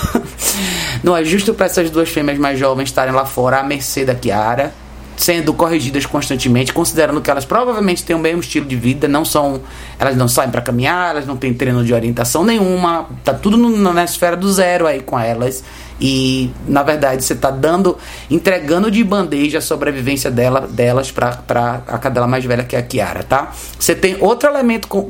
Não 1.03 1.15
é 1.15 1.23
justo 1.23 1.53
para 1.53 1.67
essas 1.67 1.91
duas 1.91 2.09
fêmeas 2.09 2.39
mais 2.39 2.57
jovens 2.57 2.85
estarem 2.85 3.13
lá 3.13 3.23
fora 3.23 3.59
à 3.59 3.63
mercê 3.63 4.03
da 4.03 4.15
Kiara, 4.15 4.73
sendo 5.17 5.51
corrigidas 5.51 6.05
constantemente, 6.05 6.71
considerando 6.71 7.19
que 7.19 7.29
elas 7.29 7.43
provavelmente 7.43 8.03
têm 8.03 8.15
o 8.15 8.19
mesmo 8.19 8.39
estilo 8.39 8.67
de 8.67 8.75
vida, 8.75 9.07
não 9.07 9.25
são, 9.25 9.59
elas 9.99 10.15
não 10.15 10.27
saem 10.27 10.51
para 10.51 10.61
caminhar, 10.61 11.09
elas 11.09 11.25
não 11.25 11.35
têm 11.35 11.53
treino 11.53 11.83
de 11.83 11.91
orientação 11.91 12.45
nenhuma, 12.45 13.07
tá 13.23 13.33
tudo 13.33 13.57
no, 13.57 13.91
na 13.91 14.03
esfera 14.03 14.37
do 14.37 14.49
zero 14.53 14.85
aí 14.85 15.01
com 15.01 15.19
elas. 15.19 15.63
E 15.99 16.51
na 16.67 16.83
verdade 16.83 17.23
você 17.23 17.33
está 17.33 17.49
dando, 17.49 17.97
entregando 18.29 18.91
de 18.91 19.03
bandeja 19.03 19.57
a 19.57 19.61
sobrevivência 19.61 20.29
dela, 20.29 20.61
delas 20.61 21.11
para 21.11 21.81
a 21.87 21.97
cadela 21.97 22.27
mais 22.27 22.45
velha 22.45 22.63
que 22.63 22.75
é 22.75 22.79
a 22.79 22.83
Kiara, 22.83 23.23
tá? 23.23 23.51
Você 23.79 23.95
tem 23.95 24.15
outro 24.19 24.47
elemento 24.47 24.87
com, 24.87 25.09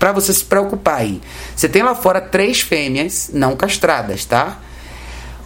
para 0.00 0.10
você 0.10 0.34
se 0.34 0.44
preocupar 0.44 0.96
aí. 0.96 1.20
Você 1.54 1.68
tem 1.68 1.84
lá 1.84 1.94
fora 1.94 2.20
três 2.20 2.60
fêmeas 2.60 3.30
não 3.32 3.54
castradas, 3.54 4.24
tá? 4.24 4.58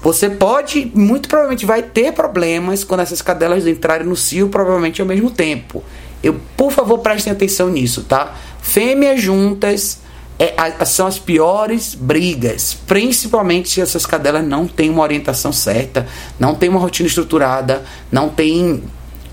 Você 0.03 0.29
pode, 0.29 0.91
muito 0.95 1.29
provavelmente 1.29 1.65
vai 1.65 1.83
ter 1.83 2.13
problemas 2.13 2.83
quando 2.83 3.01
essas 3.01 3.23
cadelas 3.23 3.67
entrarem 3.67 4.07
no 4.07 4.17
cio, 4.17 4.49
provavelmente 4.49 5.01
ao 5.01 5.07
mesmo 5.07 5.31
tempo. 5.31 5.83
Eu, 6.23 6.41
por 6.57 6.73
favor, 6.73 6.99
prestem 6.99 7.33
atenção 7.33 7.69
nisso, 7.69 8.03
tá? 8.03 8.35
Fêmeas 8.61 9.21
juntas 9.21 10.01
é, 10.39 10.55
a, 10.57 10.85
são 10.85 11.07
as 11.07 11.21
piores 11.21 11.95
brigas, 11.95 12.75
principalmente 12.87 13.69
se 13.69 13.81
essas 13.81 14.05
cadelas 14.05 14.45
não 14.45 14.67
têm 14.67 14.91
uma 14.91 15.03
orientação 15.03 15.53
certa, 15.53 16.07
não 16.39 16.55
têm 16.55 16.69
uma 16.69 16.81
rotina 16.81 17.07
estruturada, 17.07 17.85
não 18.11 18.29
têm 18.29 18.83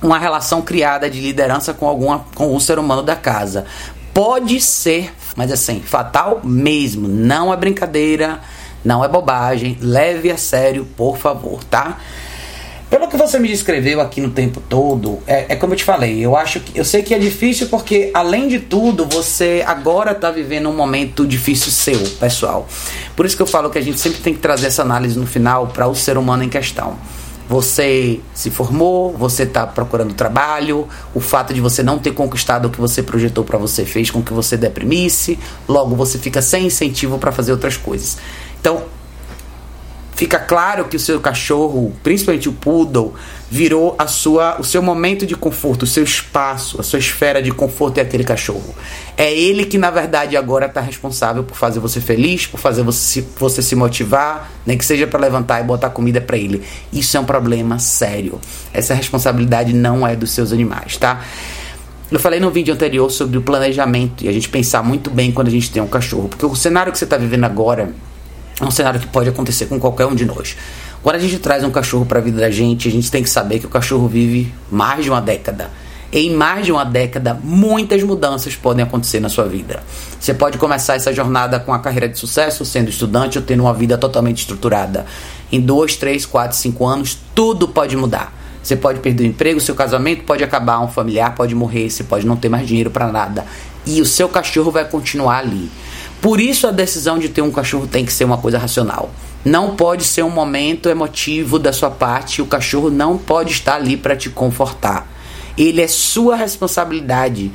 uma 0.02 0.20
relação 0.20 0.62
criada 0.62 1.10
de 1.10 1.20
liderança 1.20 1.74
com 1.74 1.88
alguma 1.88 2.26
com 2.36 2.56
um 2.56 2.60
ser 2.60 2.78
humano 2.78 3.02
da 3.02 3.16
casa. 3.16 3.66
Pode 4.14 4.62
ser, 4.62 5.14
mas 5.36 5.52
assim, 5.52 5.82
fatal 5.82 6.42
mesmo, 6.44 7.08
não 7.08 7.54
é 7.54 7.58
brincadeira, 7.58 8.40
não 8.84 9.04
é 9.04 9.08
bobagem, 9.08 9.78
leve 9.82 10.32
a 10.32 10.38
sério, 10.38 10.86
por 10.98 11.18
favor, 11.18 11.64
tá? 11.64 11.98
Pelo 12.90 13.08
que 13.08 13.16
você 13.16 13.38
me 13.38 13.48
descreveu 13.48 14.02
aqui 14.02 14.20
no 14.20 14.32
tempo 14.32 14.60
todo, 14.68 15.20
é, 15.28 15.54
é, 15.54 15.56
como 15.56 15.74
eu 15.74 15.78
te 15.78 15.84
falei, 15.84 16.20
eu 16.26 16.36
acho 16.36 16.60
que 16.60 16.76
eu 16.76 16.84
sei 16.84 17.04
que 17.04 17.14
é 17.14 17.20
difícil 17.20 17.68
porque 17.68 18.10
além 18.16 18.48
de 18.48 18.58
tudo, 18.58 19.06
você 19.06 19.64
agora 19.68 20.12
está 20.12 20.32
vivendo 20.32 20.70
um 20.70 20.76
momento 20.76 21.28
difícil 21.28 21.72
seu, 21.72 22.00
pessoal. 22.20 22.68
Por 23.16 23.28
isso 23.28 23.36
que 23.36 23.44
eu 23.44 23.48
falo 23.48 23.70
que 23.70 23.78
a 23.78 23.82
gente 23.82 24.00
sempre 24.00 24.22
tem 24.22 24.34
que 24.34 24.40
trazer 24.40 24.68
essa 24.68 24.82
análise 24.82 25.20
no 25.20 25.28
final 25.28 25.68
para 25.68 25.88
o 25.88 25.94
ser 25.94 26.18
humano 26.18 26.44
em 26.44 26.50
questão. 26.50 26.98
Você 27.48 28.20
se 28.34 28.50
formou, 28.50 29.12
você 29.12 29.44
está 29.44 29.66
procurando 29.66 30.14
trabalho, 30.14 30.88
o 31.14 31.20
fato 31.20 31.54
de 31.54 31.62
você 31.62 31.82
não 31.82 31.98
ter 31.98 32.12
conquistado 32.12 32.68
o 32.68 32.70
que 32.70 32.80
você 32.80 33.04
projetou 33.04 33.44
para 33.44 33.58
você 33.58 33.86
fez 33.86 34.10
com 34.10 34.22
que 34.22 34.34
você 34.34 34.56
deprimisse, 34.56 35.38
logo 35.68 35.96
você 35.96 36.20
fica 36.20 36.42
sem 36.42 36.68
incentivo 36.68 37.18
para 37.20 37.32
fazer 37.32 37.52
outras 37.52 37.76
coisas. 37.76 38.18
Então, 38.60 38.84
fica 40.20 40.38
claro 40.38 40.86
que 40.86 40.98
o 40.98 41.00
seu 41.00 41.20
cachorro, 41.22 41.94
principalmente 42.04 42.50
o 42.50 42.52
poodle, 42.52 43.14
virou 43.50 43.96
a 43.98 44.06
sua, 44.06 44.60
o 44.60 44.64
seu 44.66 44.82
momento 44.82 45.26
de 45.26 45.34
conforto, 45.34 45.84
o 45.84 45.88
seu 45.88 46.04
espaço, 46.04 46.80
a 46.80 46.84
sua 46.84 47.00
esfera 47.00 47.42
de 47.42 47.52
conforto 47.52 48.00
é 48.00 48.02
aquele 48.02 48.26
cachorro. 48.26 48.76
É 49.16 49.34
ele 49.34 49.66
que 49.66 49.78
na 49.78 49.90
verdade 49.90 50.36
agora 50.36 50.66
está 50.66 50.82
responsável 50.82 51.44
por 51.44 51.56
fazer 51.56 51.80
você 51.80 52.02
feliz, 52.02 52.46
por 52.46 52.60
fazer 52.60 52.84
você, 52.84 53.26
você 53.38 53.62
se 53.62 53.76
motivar, 53.76 54.52
nem 54.66 54.78
que 54.78 54.84
seja 54.84 55.08
para 55.08 55.20
levantar 55.22 55.62
e 55.62 55.64
botar 55.64 55.90
comida 55.90 56.20
para 56.20 56.38
ele. 56.38 56.62
Isso 56.92 57.16
é 57.16 57.20
um 57.20 57.26
problema 57.26 57.80
sério. 57.80 58.42
Essa 58.74 58.94
responsabilidade 58.94 59.74
não 59.74 60.06
é 60.06 60.18
dos 60.18 60.32
seus 60.32 60.52
animais, 60.52 60.98
tá? 60.98 61.22
Eu 62.12 62.20
falei 62.20 62.40
no 62.40 62.52
vídeo 62.52 62.74
anterior 62.74 63.10
sobre 63.10 63.38
o 63.38 63.42
planejamento 63.42 64.26
e 64.26 64.28
a 64.28 64.32
gente 64.32 64.50
pensar 64.50 64.84
muito 64.84 65.10
bem 65.10 65.32
quando 65.32 65.48
a 65.48 65.52
gente 65.52 65.72
tem 65.72 65.82
um 65.82 65.88
cachorro, 65.88 66.28
porque 66.28 66.46
o 66.46 66.56
cenário 66.56 66.92
que 66.92 66.98
você 66.98 67.04
está 67.06 67.18
vivendo 67.18 67.46
agora 67.46 67.94
é 68.60 68.64
um 68.66 68.72
cenário 68.72 69.00
que 69.00 69.08
pode 69.08 69.30
acontecer 69.30 69.68
com 69.68 69.80
qualquer 69.80 70.06
um 70.06 70.16
de 70.16 70.26
nós. 70.26 70.56
Quando 71.02 71.16
a 71.16 71.20
gente 71.20 71.40
traz 71.40 71.64
um 71.64 71.72
cachorro 71.72 72.06
para 72.06 72.20
a 72.20 72.22
vida 72.22 72.42
da 72.42 72.52
gente, 72.52 72.88
a 72.88 72.92
gente 72.92 73.10
tem 73.10 73.24
que 73.24 73.30
saber 73.30 73.60
que 73.60 73.66
o 73.66 73.70
cachorro 73.70 74.08
vive 74.08 74.54
mais 74.70 75.04
de 75.04 75.10
uma 75.10 75.22
década. 75.22 75.70
Em 76.12 76.34
mais 76.34 76.66
de 76.66 76.72
uma 76.72 76.84
década, 76.84 77.40
muitas 77.44 78.02
mudanças 78.02 78.56
podem 78.56 78.84
acontecer 78.84 79.20
na 79.20 79.30
sua 79.30 79.46
vida. 79.46 79.84
Você 80.20 80.34
pode 80.34 80.58
começar 80.58 80.96
essa 80.96 81.14
jornada 81.14 81.60
com 81.60 81.72
a 81.72 81.80
carreira 81.80 82.10
de 82.10 82.18
sucesso, 82.18 82.66
sendo 82.66 82.90
estudante 82.90 83.38
ou 83.38 83.44
tendo 83.44 83.62
uma 83.62 83.74
vida 83.74 83.98
totalmente 83.98 84.40
estruturada. 84.40 85.06
Em 85.52 85.62
dois, 85.62 85.96
três, 85.96 86.26
quatro, 86.26 86.58
cinco 86.58 86.86
anos, 86.86 87.18
tudo 87.36 87.68
pode 87.68 87.96
mudar. 87.96 88.34
Você 88.62 88.76
pode 88.76 89.00
perder 89.00 89.24
o 89.24 89.28
emprego, 89.28 89.60
seu 89.62 89.76
casamento 89.76 90.24
pode 90.24 90.44
acabar, 90.44 90.80
um 90.80 90.88
familiar 90.88 91.34
pode 91.36 91.56
morrer, 91.56 91.90
você 91.90 92.04
pode 92.04 92.26
não 92.26 92.36
ter 92.36 92.50
mais 92.50 92.68
dinheiro 92.68 92.90
para 92.90 93.12
nada. 93.12 93.46
E 93.86 94.02
o 94.02 94.06
seu 94.06 94.28
cachorro 94.28 94.72
vai 94.72 94.86
continuar 94.86 95.38
ali. 95.38 95.70
Por 96.22 96.40
isso 96.40 96.68
a 96.68 96.72
decisão 96.72 97.18
de 97.18 97.30
ter 97.30 97.42
um 97.42 97.52
cachorro 97.52 97.88
tem 97.88 98.06
que 98.06 98.12
ser 98.12 98.26
uma 98.26 98.38
coisa 98.38 98.58
racional. 98.58 99.10
Não 99.44 99.76
pode 99.76 100.04
ser 100.04 100.24
um 100.24 100.30
momento 100.30 100.90
emotivo 100.90 101.58
da 101.58 101.72
sua 101.72 101.90
parte, 101.90 102.42
o 102.42 102.46
cachorro 102.46 102.90
não 102.90 103.18
pode 103.18 103.52
estar 103.52 103.76
ali 103.76 103.96
para 103.96 104.16
te 104.16 104.30
confortar. 104.30 105.08
Ele 105.58 105.82
é 105.82 105.88
sua 105.88 106.36
responsabilidade. 106.36 107.52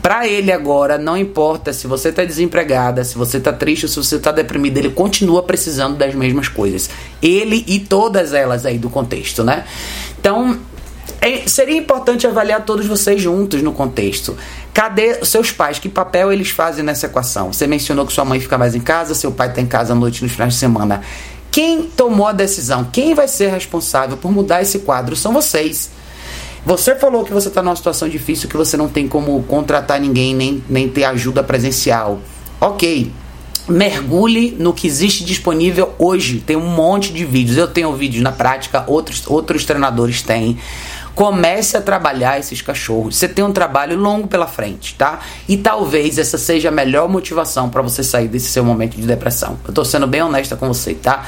Para 0.00 0.26
ele 0.26 0.52
agora, 0.52 0.96
não 0.96 1.16
importa 1.16 1.72
se 1.72 1.86
você 1.86 2.08
está 2.08 2.24
desempregada, 2.24 3.04
se 3.04 3.16
você 3.16 3.38
está 3.38 3.52
triste, 3.52 3.88
se 3.88 3.96
você 3.96 4.16
está 4.16 4.30
deprimida, 4.30 4.78
ele 4.78 4.90
continua 4.90 5.42
precisando 5.42 5.96
das 5.96 6.14
mesmas 6.14 6.48
coisas. 6.48 6.88
Ele 7.20 7.64
e 7.66 7.78
todas 7.78 8.32
elas 8.32 8.64
aí 8.64 8.78
do 8.78 8.88
contexto, 8.88 9.42
né? 9.42 9.64
Então, 10.18 10.58
é, 11.22 11.46
seria 11.46 11.78
importante 11.78 12.26
avaliar 12.26 12.64
todos 12.64 12.84
vocês 12.84 13.22
juntos 13.22 13.62
no 13.62 13.72
contexto. 13.72 14.36
Cadê 14.74 15.24
seus 15.24 15.52
pais? 15.52 15.78
Que 15.78 15.88
papel 15.88 16.32
eles 16.32 16.50
fazem 16.50 16.84
nessa 16.84 17.06
equação? 17.06 17.52
Você 17.52 17.64
mencionou 17.64 18.04
que 18.04 18.12
sua 18.12 18.24
mãe 18.24 18.40
fica 18.40 18.58
mais 18.58 18.74
em 18.74 18.80
casa, 18.80 19.14
seu 19.14 19.30
pai 19.30 19.48
está 19.48 19.60
em 19.60 19.66
casa 19.66 19.92
à 19.92 19.96
noite 19.96 20.20
nos 20.20 20.32
finais 20.32 20.54
de 20.54 20.58
semana. 20.58 21.00
Quem 21.48 21.84
tomou 21.84 22.26
a 22.26 22.32
decisão? 22.32 22.88
Quem 22.92 23.14
vai 23.14 23.28
ser 23.28 23.52
responsável 23.52 24.16
por 24.16 24.32
mudar 24.32 24.62
esse 24.62 24.80
quadro? 24.80 25.14
São 25.14 25.32
vocês. 25.32 25.90
Você 26.66 26.96
falou 26.96 27.24
que 27.24 27.32
você 27.32 27.46
está 27.46 27.62
numa 27.62 27.76
situação 27.76 28.08
difícil, 28.08 28.48
que 28.48 28.56
você 28.56 28.76
não 28.76 28.88
tem 28.88 29.06
como 29.06 29.40
contratar 29.44 30.00
ninguém, 30.00 30.34
nem, 30.34 30.64
nem 30.68 30.88
ter 30.88 31.04
ajuda 31.04 31.42
presencial. 31.44 32.20
Ok. 32.60 33.12
Mergulhe 33.68 34.56
no 34.58 34.72
que 34.72 34.88
existe 34.88 35.24
disponível 35.24 35.92
hoje. 35.98 36.40
Tem 36.44 36.56
um 36.56 36.66
monte 36.66 37.12
de 37.12 37.24
vídeos. 37.24 37.56
Eu 37.56 37.68
tenho 37.68 37.92
vídeos 37.94 38.24
na 38.24 38.32
prática, 38.32 38.82
outros, 38.88 39.22
outros 39.26 39.64
treinadores 39.64 40.22
têm. 40.22 40.58
Comece 41.14 41.76
a 41.76 41.80
trabalhar 41.80 42.38
esses 42.38 42.62
cachorros. 42.62 43.16
Você 43.16 43.28
tem 43.28 43.44
um 43.44 43.52
trabalho 43.52 43.98
longo 43.98 44.26
pela 44.28 44.46
frente, 44.46 44.94
tá? 44.94 45.20
E 45.48 45.56
talvez 45.56 46.18
essa 46.18 46.38
seja 46.38 46.68
a 46.68 46.72
melhor 46.72 47.08
motivação 47.08 47.68
para 47.68 47.82
você 47.82 48.02
sair 48.02 48.28
desse 48.28 48.48
seu 48.48 48.64
momento 48.64 48.96
de 48.96 49.06
depressão. 49.06 49.58
Eu 49.66 49.74
tô 49.74 49.84
sendo 49.84 50.06
bem 50.06 50.22
honesta 50.22 50.56
com 50.56 50.68
você, 50.68 50.94
tá? 50.94 51.24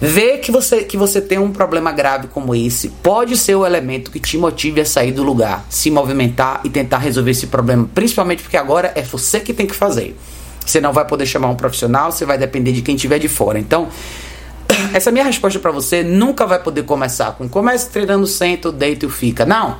Ver 0.00 0.38
que 0.38 0.50
você, 0.50 0.82
que 0.82 0.96
você 0.96 1.20
tem 1.20 1.38
um 1.38 1.52
problema 1.52 1.92
grave 1.92 2.28
como 2.28 2.54
esse 2.54 2.88
pode 2.88 3.36
ser 3.36 3.54
o 3.54 3.64
elemento 3.64 4.10
que 4.10 4.18
te 4.18 4.36
motive 4.36 4.80
a 4.80 4.84
sair 4.84 5.12
do 5.12 5.22
lugar, 5.22 5.64
se 5.70 5.90
movimentar 5.90 6.60
e 6.64 6.68
tentar 6.68 6.98
resolver 6.98 7.30
esse 7.30 7.46
problema, 7.46 7.88
principalmente 7.94 8.42
porque 8.42 8.56
agora 8.56 8.92
é 8.94 9.02
você 9.02 9.40
que 9.40 9.54
tem 9.54 9.66
que 9.66 9.74
fazer. 9.74 10.16
Você 10.64 10.80
não 10.80 10.92
vai 10.92 11.06
poder 11.06 11.26
chamar 11.26 11.48
um 11.48 11.54
profissional, 11.54 12.10
você 12.10 12.24
vai 12.24 12.38
depender 12.38 12.72
de 12.72 12.82
quem 12.82 12.96
tiver 12.96 13.18
de 13.18 13.28
fora. 13.28 13.58
Então, 13.58 13.88
essa 14.92 15.10
minha 15.10 15.24
resposta 15.24 15.58
para 15.58 15.70
você 15.70 16.02
nunca 16.02 16.46
vai 16.46 16.62
poder 16.62 16.84
começar 16.84 17.32
com 17.32 17.48
comece 17.48 17.90
treinando 17.90 18.26
senta, 18.26 18.70
deita 18.70 19.06
e 19.06 19.10
fica. 19.10 19.44
Não. 19.44 19.78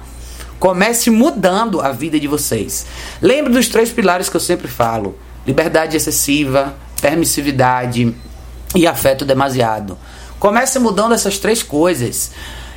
Comece 0.59 1.11
mudando 1.11 1.81
a 1.81 1.91
vida 1.93 2.19
de 2.19 2.27
vocês. 2.27 2.87
Lembre 3.21 3.53
dos 3.53 3.69
três 3.69 3.91
pilares 3.91 4.29
que 4.29 4.37
eu 4.37 4.41
sempre 4.41 4.69
falo: 4.69 5.19
liberdade 5.47 5.97
excessiva, 5.97 6.75
permissividade 7.01 8.15
e 8.75 8.87
afeto 8.87 9.25
demasiado. 9.25 9.99
Comece 10.39 10.79
mudando 10.79 11.15
essas 11.15 11.39
três 11.39 11.63
coisas. 11.63 12.33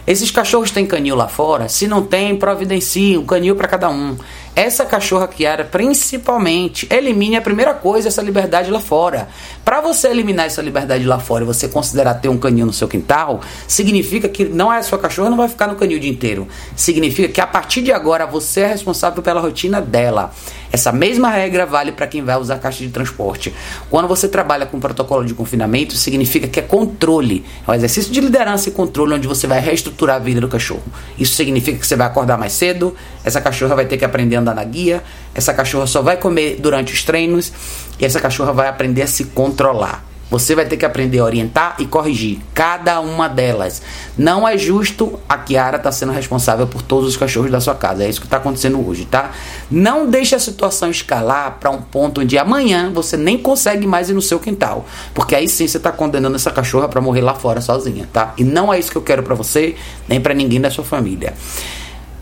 Esses 0.08 0.32
cachorros 0.32 0.72
têm 0.72 0.86
canil 0.86 1.18
lá 1.18 1.28
fora? 1.28 1.68
Se 1.68 1.86
não 1.86 2.02
tem, 2.02 2.38
providencie 2.38 3.18
um 3.18 3.26
canil 3.26 3.58
para 3.58 3.68
cada 3.68 3.90
um. 3.90 4.16
Essa 4.56 4.86
cachorra 4.86 5.28
Kiara, 5.28 5.66
principalmente, 5.66 6.88
elimine 6.90 7.36
a 7.36 7.42
primeira 7.42 7.74
coisa, 7.74 8.08
essa 8.08 8.22
liberdade 8.22 8.72
lá 8.72 8.80
fora. 8.80 9.28
Para 9.66 9.82
você 9.82 10.08
eliminar 10.08 10.46
essa 10.46 10.62
liberdade 10.62 11.04
lá 11.04 11.20
fora 11.20 11.44
e 11.44 11.46
você 11.46 11.68
considerar 11.68 12.14
ter 12.16 12.30
um 12.30 12.38
canil 12.38 12.66
no 12.66 12.72
seu 12.72 12.88
quintal, 12.88 13.42
significa 13.68 14.30
que 14.30 14.46
não 14.46 14.72
é 14.72 14.78
a 14.78 14.82
sua 14.82 14.98
cachorra, 14.98 15.30
não 15.30 15.38
vai 15.38 15.50
ficar 15.50 15.68
no 15.68 15.76
canil 15.76 15.98
o 15.98 16.00
dia 16.00 16.10
inteiro. 16.10 16.48
Significa 16.74 17.28
que 17.28 17.42
a 17.42 17.46
partir 17.46 17.82
de 17.82 17.92
agora 17.92 18.26
você 18.26 18.62
é 18.62 18.68
responsável 18.68 19.22
pela 19.22 19.42
rotina 19.42 19.82
dela. 19.82 20.32
Essa 20.78 20.92
mesma 20.92 21.32
regra 21.32 21.66
vale 21.66 21.92
para 21.92 22.06
quem 22.06 22.24
vai 22.24 22.38
usar 22.38 22.60
caixa 22.60 22.84
de 22.84 22.90
transporte. 22.90 23.52
Quando 23.90 24.08
você 24.08 24.28
trabalha 24.28 24.64
com 24.64 24.80
protocolo 24.80 25.26
de 25.26 25.34
confinamento, 25.34 25.96
significa 25.96 26.48
que 26.48 26.60
é 26.60 26.62
controle. 26.62 27.44
É 27.68 27.72
um 27.72 27.74
exercício 27.74 28.14
de 28.14 28.22
liderança 28.22 28.70
e 28.70 28.72
controle 28.72 29.16
onde 29.16 29.28
você 29.28 29.48
vai 29.48 29.60
reestruturar 29.60 30.18
a 30.18 30.20
vida 30.20 30.40
do 30.40 30.48
cachorro. 30.48 30.84
Isso 31.18 31.34
significa 31.34 31.80
que 31.80 31.88
você 31.88 31.96
vai 31.96 32.06
acordar 32.06 32.38
mais 32.38 32.54
cedo, 32.54 32.96
essa 33.26 33.42
cachorra 33.42 33.74
vai 33.74 33.88
ter 33.88 33.98
que 33.98 34.06
aprender 34.06 34.36
a 34.36 34.40
andar 34.40 34.54
na 34.54 34.64
guia, 34.64 35.04
essa 35.34 35.52
cachorra 35.52 35.88
só 35.88 36.04
vai 36.04 36.18
comer 36.18 36.58
durante 36.60 36.94
os 36.94 37.04
treinos 37.04 37.52
e 38.00 38.06
essa 38.06 38.20
cachorra 38.20 38.54
vai 38.54 38.68
aprender 38.68 39.02
a 39.02 39.08
se 39.08 39.24
controlar. 39.24 40.07
Você 40.30 40.54
vai 40.56 40.66
ter 40.66 40.76
que 40.76 40.86
aprender 40.86 41.20
a 41.20 41.24
orientar 41.24 41.76
e 41.80 41.86
corrigir 41.86 42.40
cada 42.54 43.00
uma 43.00 43.30
delas. 43.30 43.82
Não 44.18 44.46
é 44.46 44.58
justo 44.58 45.18
a 45.28 45.38
Kiara 45.38 45.78
estar 45.78 45.90
tá 45.90 45.92
sendo 45.92 46.12
responsável 46.12 46.68
por 46.68 46.82
todos 46.82 47.08
os 47.08 47.16
cachorros 47.16 47.50
da 47.50 47.62
sua 47.62 47.76
casa. 47.76 48.04
É 48.04 48.10
isso 48.10 48.20
que 48.20 48.28
está 48.28 48.38
acontecendo 48.38 48.86
hoje, 48.86 49.06
tá? 49.06 49.32
Não 49.72 50.10
deixe 50.10 50.36
a 50.36 50.40
situação 50.40 50.90
escalar 50.92 51.58
para 51.60 51.70
um 51.72 51.82
ponto 51.82 52.22
onde 52.22 52.38
amanhã 52.38 52.92
você 52.94 53.16
nem 53.16 53.38
consegue 53.38 53.88
mais 53.88 54.10
ir 54.10 54.14
no 54.14 54.22
seu 54.22 54.38
quintal. 54.40 54.86
Porque 55.14 55.34
aí 55.34 55.48
sim 55.48 55.66
você 55.66 55.78
está 55.78 55.94
condenando 55.94 56.36
essa 56.36 56.52
cachorra 56.52 56.90
para 56.90 57.00
morrer 57.00 57.22
lá 57.22 57.34
fora 57.34 57.62
sozinha, 57.62 58.08
tá? 58.12 58.34
E 58.38 58.44
não 58.44 58.74
é 58.74 58.78
isso 58.78 58.92
que 58.92 58.98
eu 58.98 59.02
quero 59.02 59.24
para 59.24 59.34
você, 59.34 59.76
nem 60.10 60.20
para 60.20 60.34
ninguém 60.34 60.60
da 60.60 60.70
sua 60.70 60.84
família. 60.84 61.34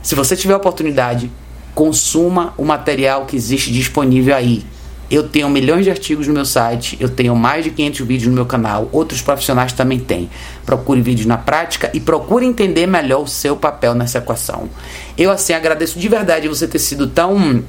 Se 0.03 0.13
você 0.13 0.35
tiver 0.35 0.55
oportunidade, 0.55 1.31
consuma 1.73 2.53
o 2.55 2.63
material 2.63 3.25
que 3.25 3.35
existe 3.35 3.71
disponível 3.71 4.35
aí 4.35 4.63
eu 5.09 5.27
tenho 5.27 5.49
milhões 5.49 5.83
de 5.83 5.91
artigos 5.91 6.27
no 6.27 6.33
meu 6.33 6.45
site, 6.45 6.97
eu 6.99 7.09
tenho 7.09 7.35
mais 7.35 7.63
de 7.63 7.69
500 7.69 7.99
vídeos 8.07 8.29
no 8.29 8.33
meu 8.33 8.45
canal, 8.45 8.89
outros 8.91 9.21
profissionais 9.21 9.71
também 9.73 9.99
têm. 9.99 10.29
Procure 10.65 11.01
vídeos 11.01 11.27
na 11.27 11.37
prática 11.37 11.91
e 11.93 11.99
procure 11.99 12.45
entender 12.45 12.87
melhor 12.87 13.21
o 13.21 13.27
seu 13.27 13.55
papel 13.55 13.93
nessa 13.93 14.17
equação. 14.17 14.69
Eu, 15.17 15.31
assim, 15.31 15.53
agradeço 15.53 15.99
de 15.99 16.07
verdade 16.07 16.47
você 16.47 16.67
ter 16.67 16.79
sido 16.79 17.07
tão 17.07 17.63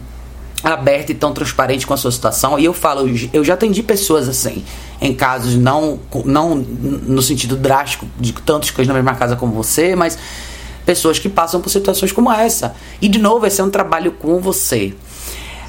aberto 0.65 1.11
e 1.11 1.15
tão 1.15 1.33
transparente 1.33 1.87
com 1.87 1.95
a 1.95 1.97
sua 1.97 2.11
situação. 2.11 2.59
E 2.59 2.65
eu 2.65 2.73
falo, 2.73 3.09
eu 3.33 3.45
já 3.45 3.55
atendi 3.55 3.83
pessoas 3.83 4.29
assim, 4.29 4.65
em 5.01 5.15
casos 5.15 5.55
não, 5.55 6.01
não 6.25 6.55
no 6.57 7.23
sentido 7.23 7.57
drástico 7.57 8.07
de 8.19 8.33
tantos 8.33 8.71
coisas 8.71 8.89
na 8.89 8.95
mesma 8.95 9.15
casa 9.15 9.37
como 9.37 9.53
você, 9.53 9.95
mas 9.95 10.19
pessoas 10.85 11.19
que 11.19 11.29
passam 11.29 11.61
por 11.61 11.69
situações 11.69 12.13
como 12.13 12.33
essa. 12.33 12.75
E 13.01 13.09
de 13.09 13.19
novo, 13.19 13.47
esse 13.47 13.61
é 13.61 13.65
um 13.65 13.71
trabalho 13.71 14.13
com 14.13 14.41
você. 14.41 14.95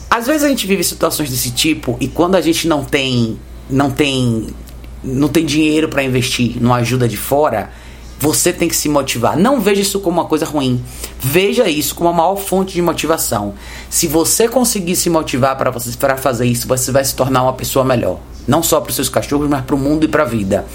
Às 0.10 0.28
vezes 0.28 0.44
a 0.44 0.50
gente 0.50 0.66
vive 0.66 0.84
situações 0.84 1.30
desse 1.30 1.52
tipo 1.52 1.98
e 2.00 2.08
quando 2.08 2.36
a 2.36 2.42
gente 2.42 2.68
não 2.68 2.84
tem 2.84 3.38
não 3.70 3.92
tem 3.92 4.48
não 5.04 5.28
tem 5.28 5.46
dinheiro 5.46 5.90
para 5.90 6.04
investir 6.04 6.62
numa 6.62 6.78
ajuda 6.78 7.08
de 7.08 7.18
fora, 7.18 7.70
você 8.20 8.52
tem 8.52 8.68
que 8.68 8.76
se 8.76 8.90
motivar. 8.90 9.38
Não 9.38 9.62
veja 9.62 9.82
isso 9.82 10.00
como 10.00 10.20
uma 10.20 10.28
coisa 10.28 10.46
ruim. 10.46 10.84
Veja 11.20 11.70
isso 11.70 11.94
como 11.94 12.10
a 12.10 12.14
maior 12.14 12.36
fonte 12.36 12.74
de 12.74 12.82
motivação. 12.82 13.54
Se 13.90 14.08
você 14.08 14.48
conseguir 14.48 14.96
se 14.96 15.10
motivar 15.10 15.56
para 15.56 15.70
você 15.70 15.96
para 15.98 16.18
fazer 16.18 16.46
isso, 16.46 16.68
você 16.68 16.92
vai 16.92 17.04
se 17.06 17.16
tornar 17.16 17.44
uma 17.44 17.54
pessoa 17.54 17.86
melhor. 17.86 18.20
Não 18.48 18.64
só 18.64 18.82
para 18.82 18.90
os 18.90 18.96
seus 18.96 19.10
cachorros, 19.10 19.48
mas 19.48 19.64
para 19.64 19.76
o 19.76 19.80
mundo 19.80 20.06
e 20.06 20.08
para 20.08 20.24
a 20.24 20.26
vida. 20.26 20.66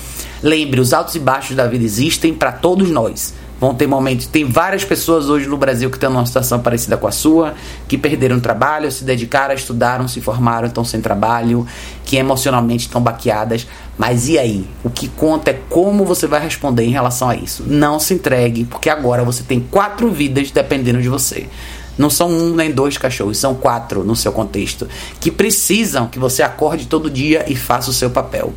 Lembre, 0.43 0.81
os 0.81 0.93
altos 0.93 1.15
e 1.15 1.19
baixos 1.19 1.57
da 1.57 1.67
vida 1.67 1.85
existem 1.85 2.33
para 2.35 2.53
todos 2.53 2.91
nós. 2.91 3.35
Vão 3.63 3.73
ter 3.73 3.87
momentos. 3.87 4.27
Tem 4.27 4.45
várias 4.45 4.85
pessoas 4.85 5.29
hoje 5.29 5.47
no 5.47 5.57
Brasil 5.57 5.89
que 5.89 5.97
estão 5.97 6.11
numa 6.11 6.27
situação 6.27 6.59
parecida 6.59 6.97
com 6.97 7.07
a 7.07 7.13
sua, 7.13 7.55
que 7.87 7.97
perderam 7.97 8.41
trabalho, 8.41 8.91
se 8.91 9.05
dedicaram, 9.05 9.55
estudaram, 9.55 10.09
se 10.09 10.21
formaram, 10.21 10.67
estão 10.67 10.85
sem 10.85 11.01
trabalho, 11.01 11.65
que 12.05 12.17
emocionalmente 12.17 12.87
estão 12.87 13.01
baqueadas. 13.01 13.69
Mas 13.97 14.29
e 14.29 14.37
aí? 14.37 14.67
O 14.83 14.91
que 14.91 15.07
conta 15.07 15.53
é 15.53 15.61
como 15.71 16.05
você 16.05 16.27
vai 16.27 16.41
responder 16.41 16.83
em 16.83 16.91
relação 16.91 17.31
a 17.31 17.37
isso. 17.37 17.63
Não 17.65 18.01
se 18.01 18.15
entregue, 18.15 18.65
porque 18.65 18.91
agora 18.91 19.23
você 19.23 19.45
tem 19.45 19.61
quatro 19.61 20.11
vidas 20.11 20.51
dependendo 20.51 21.01
de 21.01 21.09
você. 21.09 21.47
Não 21.97 22.11
são 22.11 22.29
um 22.29 22.57
nem 22.57 22.73
dois 22.73 22.99
cachorros, 22.99 23.39
são 23.39 23.55
quatro 23.55 24.03
no 24.03 24.17
seu 24.17 24.33
contexto, 24.33 24.89
que 25.21 25.31
precisam 25.31 26.09
que 26.09 26.19
você 26.19 26.43
acorde 26.43 26.89
todo 26.89 27.09
dia 27.09 27.45
e 27.47 27.55
faça 27.55 27.91
o 27.91 27.95
seu 27.95 28.11
papel. 28.11 28.53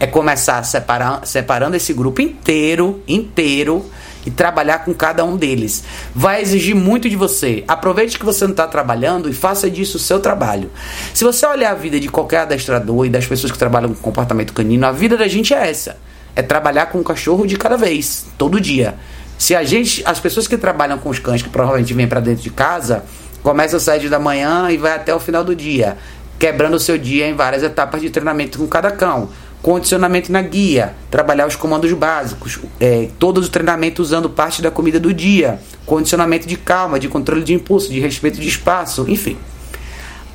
É 0.00 0.06
começar 0.06 0.64
separando 0.64 1.76
esse 1.76 1.92
grupo 1.92 2.20
inteiro, 2.20 3.00
inteiro, 3.06 3.86
e 4.26 4.30
trabalhar 4.30 4.80
com 4.84 4.92
cada 4.92 5.24
um 5.24 5.36
deles. 5.36 5.84
Vai 6.14 6.42
exigir 6.42 6.74
muito 6.74 7.08
de 7.08 7.16
você. 7.16 7.64
Aproveite 7.66 8.18
que 8.18 8.24
você 8.24 8.44
não 8.44 8.52
está 8.52 8.66
trabalhando 8.66 9.28
e 9.28 9.32
faça 9.32 9.70
disso 9.70 9.96
o 9.96 10.00
seu 10.00 10.20
trabalho. 10.20 10.70
Se 11.14 11.24
você 11.24 11.46
olhar 11.46 11.72
a 11.72 11.74
vida 11.74 11.98
de 11.98 12.08
qualquer 12.08 12.40
adestrador 12.40 13.06
e 13.06 13.10
das 13.10 13.26
pessoas 13.26 13.52
que 13.52 13.58
trabalham 13.58 13.94
com 13.94 14.00
comportamento 14.00 14.52
canino, 14.52 14.86
a 14.86 14.92
vida 14.92 15.16
da 15.16 15.28
gente 15.28 15.54
é 15.54 15.70
essa. 15.70 15.96
É 16.34 16.42
trabalhar 16.42 16.86
com 16.86 16.98
um 16.98 17.02
cachorro 17.02 17.46
de 17.46 17.56
cada 17.56 17.76
vez, 17.76 18.26
todo 18.36 18.60
dia. 18.60 18.94
Se 19.38 19.54
a 19.54 19.62
gente, 19.62 20.02
as 20.04 20.18
pessoas 20.18 20.48
que 20.48 20.56
trabalham 20.56 20.98
com 20.98 21.08
os 21.08 21.18
cães, 21.18 21.42
que 21.42 21.48
provavelmente 21.48 21.94
vêm 21.94 22.06
para 22.06 22.20
dentro 22.20 22.42
de 22.42 22.50
casa, 22.50 23.04
começam 23.42 23.76
às 23.76 23.84
7 23.84 24.08
da 24.08 24.18
manhã 24.18 24.70
e 24.70 24.76
vai 24.76 24.92
até 24.92 25.14
o 25.14 25.20
final 25.20 25.44
do 25.44 25.54
dia, 25.54 25.96
quebrando 26.38 26.74
o 26.74 26.80
seu 26.80 26.98
dia 26.98 27.26
em 27.26 27.34
várias 27.34 27.62
etapas 27.62 28.00
de 28.00 28.10
treinamento 28.10 28.58
com 28.58 28.66
cada 28.66 28.90
cão 28.90 29.28
condicionamento 29.62 30.30
na 30.30 30.40
guia, 30.40 30.94
trabalhar 31.10 31.46
os 31.46 31.56
comandos 31.56 31.92
básicos, 31.92 32.58
é, 32.78 33.08
todos 33.18 33.44
os 33.44 33.50
treinamentos 33.50 34.08
usando 34.08 34.30
parte 34.30 34.62
da 34.62 34.70
comida 34.70 35.00
do 35.00 35.12
dia, 35.12 35.60
condicionamento 35.84 36.46
de 36.46 36.56
calma, 36.56 36.98
de 36.98 37.08
controle 37.08 37.42
de 37.42 37.54
impulso, 37.54 37.90
de 37.90 37.98
respeito 38.00 38.40
de 38.40 38.48
espaço, 38.48 39.04
enfim. 39.08 39.36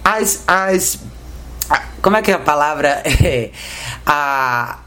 As, 0.04 0.44
as 0.46 1.00
como 2.02 2.18
é 2.18 2.22
que 2.22 2.30
é 2.30 2.34
a 2.34 2.40
palavra? 2.40 3.02
É, 3.24 3.52
a, 4.06 4.80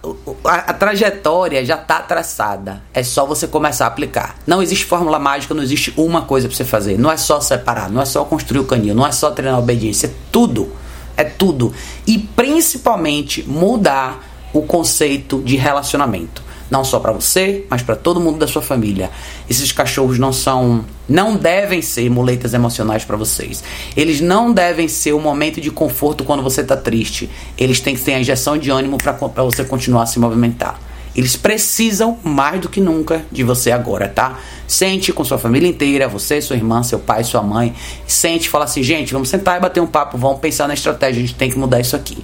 a, 0.45 0.55
a, 0.55 0.73
trajetória 0.75 1.65
já 1.65 1.77
está 1.77 2.01
traçada. 2.01 2.83
É 2.93 3.03
só 3.03 3.25
você 3.25 3.47
começar 3.47 3.87
a 3.87 3.89
aplicar. 3.89 4.37
Não 4.47 4.63
existe 4.63 4.85
fórmula 4.85 5.19
mágica, 5.19 5.55
não 5.55 5.63
existe 5.63 5.95
uma 5.97 6.23
coisa 6.23 6.47
para 6.47 6.55
você 6.55 6.65
fazer. 6.65 6.99
Não 6.99 7.11
é 7.11 7.17
só 7.17 7.41
separar, 7.41 7.89
não 7.89 8.03
é 8.03 8.05
só 8.05 8.23
construir 8.27 8.61
o 8.61 8.65
canil, 8.65 8.95
não 8.95 9.07
é 9.07 9.13
só 9.13 9.31
treinar 9.31 9.57
a 9.57 9.59
obediência. 9.59 10.09
É 10.09 10.11
tudo. 10.31 10.71
É 11.17 11.25
tudo. 11.25 11.73
E 12.07 12.19
principalmente 12.19 13.43
mudar 13.49 14.23
o 14.59 14.63
conceito 14.63 15.43
de 15.43 15.57
relacionamento. 15.57 16.43
Não 16.69 16.83
só 16.83 16.99
para 16.99 17.13
você, 17.13 17.65
mas 17.71 17.83
para 17.83 17.95
todo 17.95 18.21
mundo 18.21 18.39
da 18.39 18.47
sua 18.49 18.61
família. 18.61 19.11
Esses 19.49 19.71
cachorros 19.71 20.19
não 20.19 20.33
são, 20.33 20.85
não 21.09 21.37
devem 21.37 21.81
ser 21.81 22.11
muletas 22.11 22.55
emocionais 22.55 23.05
para 23.05 23.17
vocês. 23.17 23.63
Eles 23.97 24.21
não 24.21 24.53
devem 24.53 24.89
ser 24.89 25.13
o 25.13 25.19
um 25.19 25.21
momento 25.21 25.61
de 25.61 25.71
conforto 25.71 26.25
quando 26.25 26.43
você 26.43 26.63
está 26.63 26.77
triste. 26.77 27.31
Eles 27.57 27.79
têm 27.79 27.95
que 27.95 28.03
ter 28.03 28.15
a 28.15 28.21
injeção 28.21 28.59
de 28.59 28.71
ânimo 28.71 28.99
para 28.99 29.13
você 29.45 29.63
continuar 29.65 30.03
a 30.03 30.07
se 30.07 30.19
movimentar. 30.19 30.81
Eles 31.17 31.35
precisam 31.35 32.19
mais 32.23 32.61
do 32.61 32.69
que 32.69 32.79
nunca 32.79 33.25
de 33.33 33.43
você 33.43 33.71
agora, 33.71 34.07
tá? 34.07 34.39
Sente 34.69 35.15
com 35.15 35.25
sua 35.25 35.39
família 35.39 35.67
inteira, 35.67 36.07
você, 36.07 36.43
sua 36.43 36.57
irmã, 36.57 36.83
seu 36.83 36.99
pai, 36.99 37.25
sua 37.25 37.43
mãe. 37.43 37.75
Sente 38.07 38.51
fala 38.51 38.65
assim, 38.65 38.83
gente, 38.83 39.15
vamos 39.15 39.31
sentar 39.31 39.57
e 39.57 39.61
bater 39.61 39.81
um 39.81 39.87
papo, 39.87 40.19
vamos 40.19 40.41
pensar 40.41 40.69
na 40.69 40.75
estratégia, 40.75 41.23
a 41.23 41.27
gente 41.27 41.35
tem 41.35 41.51
que 41.51 41.59
mudar 41.59 41.81
isso 41.81 41.97
aqui. 41.97 42.23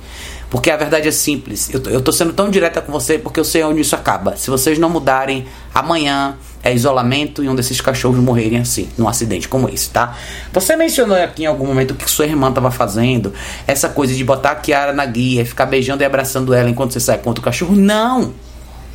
Porque 0.52 0.70
a 0.70 0.76
verdade 0.76 1.08
é 1.08 1.10
simples. 1.10 1.72
Eu, 1.72 1.82
eu 1.84 2.02
tô 2.02 2.12
sendo 2.12 2.34
tão 2.34 2.50
direta 2.50 2.82
com 2.82 2.92
você 2.92 3.18
porque 3.18 3.40
eu 3.40 3.44
sei 3.44 3.64
onde 3.64 3.80
isso 3.80 3.96
acaba. 3.96 4.36
Se 4.36 4.50
vocês 4.50 4.78
não 4.78 4.90
mudarem, 4.90 5.46
amanhã 5.74 6.36
é 6.62 6.74
isolamento 6.74 7.42
e 7.42 7.48
um 7.48 7.54
desses 7.54 7.80
cachorros 7.80 8.18
morrerem 8.18 8.58
assim, 8.58 8.86
num 8.98 9.08
acidente 9.08 9.48
como 9.48 9.66
esse, 9.66 9.88
tá? 9.88 10.14
Você 10.52 10.76
mencionou 10.76 11.16
aqui 11.16 11.44
em 11.44 11.46
algum 11.46 11.66
momento 11.66 11.92
o 11.92 11.94
que 11.94 12.08
sua 12.08 12.26
irmã 12.26 12.50
estava 12.50 12.70
fazendo, 12.70 13.32
essa 13.66 13.88
coisa 13.88 14.12
de 14.12 14.22
botar 14.22 14.50
a 14.50 14.54
Kiara 14.56 14.92
na 14.92 15.06
guia, 15.06 15.46
ficar 15.46 15.64
beijando 15.64 16.02
e 16.02 16.04
abraçando 16.06 16.52
ela 16.52 16.68
enquanto 16.68 16.92
você 16.92 17.00
sai 17.00 17.16
contra 17.16 17.40
o 17.40 17.44
cachorro. 17.44 17.74
Não! 17.74 18.34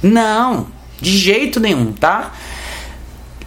Não! 0.04 0.68
De 1.02 1.18
jeito 1.18 1.60
nenhum, 1.60 1.92
tá? 1.92 2.34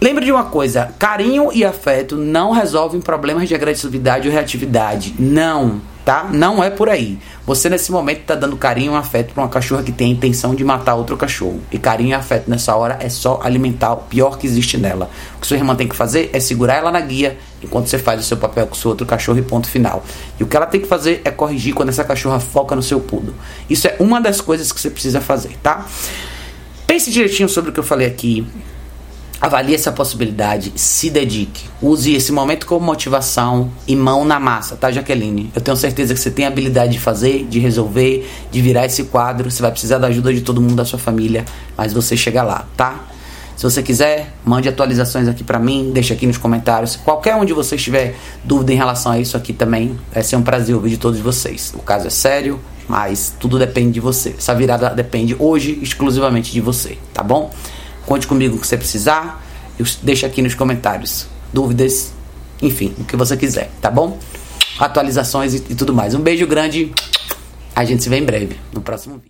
Lembre 0.01 0.25
de 0.25 0.33
uma 0.33 0.43
coisa: 0.43 0.93
carinho 0.99 1.49
e 1.53 1.63
afeto 1.63 2.17
não 2.17 2.51
resolvem 2.51 2.99
problemas 2.99 3.47
de 3.47 3.55
agressividade 3.55 4.27
ou 4.27 4.33
reatividade. 4.33 5.15
Não, 5.17 5.79
tá? 6.05 6.27
Não 6.31 6.63
é 6.63 6.69
por 6.69 6.89
aí. 6.89 7.19
Você 7.45 7.69
nesse 7.69 7.91
momento 7.91 8.21
está 8.21 8.35
dando 8.35 8.55
carinho 8.57 8.93
e 8.93 8.95
afeto 8.95 9.33
para 9.33 9.43
uma 9.43 9.49
cachorra 9.49 9.83
que 9.83 9.91
tem 9.91 10.07
a 10.07 10.11
intenção 10.11 10.55
de 10.55 10.63
matar 10.63 10.95
outro 10.95 11.17
cachorro. 11.17 11.59
E 11.71 11.77
carinho 11.77 12.09
e 12.09 12.13
afeto 12.13 12.49
nessa 12.49 12.75
hora 12.75 12.97
é 12.99 13.09
só 13.09 13.39
alimentar 13.43 13.93
o 13.93 13.97
pior 13.97 14.37
que 14.37 14.47
existe 14.47 14.77
nela. 14.77 15.09
O 15.37 15.41
que 15.41 15.47
sua 15.47 15.57
irmã 15.57 15.75
tem 15.75 15.87
que 15.87 15.95
fazer 15.95 16.29
é 16.33 16.39
segurar 16.39 16.75
ela 16.75 16.91
na 16.91 17.01
guia 17.01 17.37
enquanto 17.63 17.87
você 17.87 17.97
faz 17.97 18.19
o 18.19 18.23
seu 18.23 18.37
papel 18.37 18.67
com 18.67 18.73
o 18.73 18.77
seu 18.77 18.89
outro 18.89 19.05
cachorro 19.05 19.37
e 19.37 19.43
ponto 19.43 19.67
final. 19.67 20.03
E 20.39 20.43
o 20.43 20.47
que 20.47 20.55
ela 20.55 20.65
tem 20.65 20.81
que 20.81 20.87
fazer 20.87 21.21
é 21.23 21.31
corrigir 21.31 21.73
quando 21.73 21.89
essa 21.89 22.03
cachorra 22.03 22.39
foca 22.39 22.75
no 22.75 22.81
seu 22.81 22.99
pudo. 22.99 23.33
Isso 23.69 23.87
é 23.87 23.95
uma 23.99 24.19
das 24.19 24.41
coisas 24.41 24.71
que 24.71 24.79
você 24.79 24.89
precisa 24.89 25.21
fazer, 25.21 25.57
tá? 25.61 25.85
Pense 26.87 27.11
direitinho 27.11 27.47
sobre 27.47 27.69
o 27.69 27.73
que 27.73 27.79
eu 27.79 27.83
falei 27.83 28.07
aqui. 28.07 28.45
Avalie 29.41 29.73
essa 29.73 29.91
possibilidade, 29.91 30.71
se 30.75 31.09
dedique. 31.09 31.65
Use 31.81 32.13
esse 32.13 32.31
momento 32.31 32.67
como 32.67 32.85
motivação 32.85 33.71
e 33.87 33.95
mão 33.95 34.23
na 34.23 34.39
massa, 34.39 34.75
tá, 34.75 34.91
Jaqueline? 34.91 35.49
Eu 35.55 35.61
tenho 35.61 35.75
certeza 35.75 36.13
que 36.13 36.19
você 36.19 36.29
tem 36.29 36.45
a 36.45 36.47
habilidade 36.47 36.91
de 36.91 36.99
fazer, 36.99 37.47
de 37.49 37.57
resolver, 37.57 38.29
de 38.51 38.61
virar 38.61 38.85
esse 38.85 39.05
quadro. 39.05 39.49
Você 39.49 39.59
vai 39.59 39.71
precisar 39.71 39.97
da 39.97 40.07
ajuda 40.07 40.31
de 40.31 40.41
todo 40.41 40.61
mundo 40.61 40.75
da 40.75 40.85
sua 40.85 40.99
família, 40.99 41.43
mas 41.75 41.91
você 41.91 42.15
chega 42.15 42.43
lá, 42.43 42.67
tá? 42.77 43.07
Se 43.57 43.63
você 43.63 43.81
quiser, 43.81 44.31
mande 44.45 44.69
atualizações 44.69 45.27
aqui 45.27 45.43
para 45.43 45.57
mim, 45.57 45.89
deixa 45.91 46.13
aqui 46.13 46.27
nos 46.27 46.37
comentários. 46.37 46.95
Qualquer 46.95 47.35
um 47.35 47.43
de 47.43 47.51
vocês 47.51 47.81
tiver 47.81 48.15
dúvida 48.43 48.73
em 48.73 48.75
relação 48.75 49.11
a 49.11 49.19
isso 49.19 49.35
aqui 49.35 49.53
também, 49.53 49.97
vai 50.13 50.21
ser 50.21 50.35
um 50.35 50.43
prazer 50.43 50.75
ouvir 50.75 50.91
de 50.91 50.97
todos 50.97 51.19
vocês. 51.19 51.73
O 51.75 51.79
caso 51.79 52.05
é 52.05 52.11
sério, 52.11 52.59
mas 52.87 53.33
tudo 53.39 53.57
depende 53.57 53.93
de 53.93 53.99
você. 53.99 54.35
Essa 54.37 54.53
virada 54.53 54.91
depende 54.91 55.35
hoje 55.39 55.79
exclusivamente 55.81 56.51
de 56.51 56.61
você, 56.61 56.97
tá 57.11 57.23
bom? 57.23 57.51
Conte 58.05 58.27
comigo 58.27 58.55
o 58.55 58.59
que 58.59 58.67
você 58.67 58.77
precisar. 58.77 59.43
Deixa 60.03 60.27
aqui 60.27 60.41
nos 60.41 60.53
comentários 60.53 61.27
dúvidas, 61.51 62.13
enfim, 62.61 62.93
o 62.97 63.03
que 63.03 63.15
você 63.15 63.35
quiser, 63.35 63.71
tá 63.81 63.89
bom? 63.89 64.19
Atualizações 64.79 65.53
e, 65.53 65.57
e 65.69 65.75
tudo 65.75 65.93
mais. 65.93 66.13
Um 66.13 66.21
beijo 66.21 66.45
grande. 66.47 66.91
A 67.75 67.85
gente 67.85 68.03
se 68.03 68.09
vê 68.09 68.17
em 68.17 68.25
breve 68.25 68.57
no 68.73 68.81
próximo 68.81 69.15
vídeo. 69.15 69.29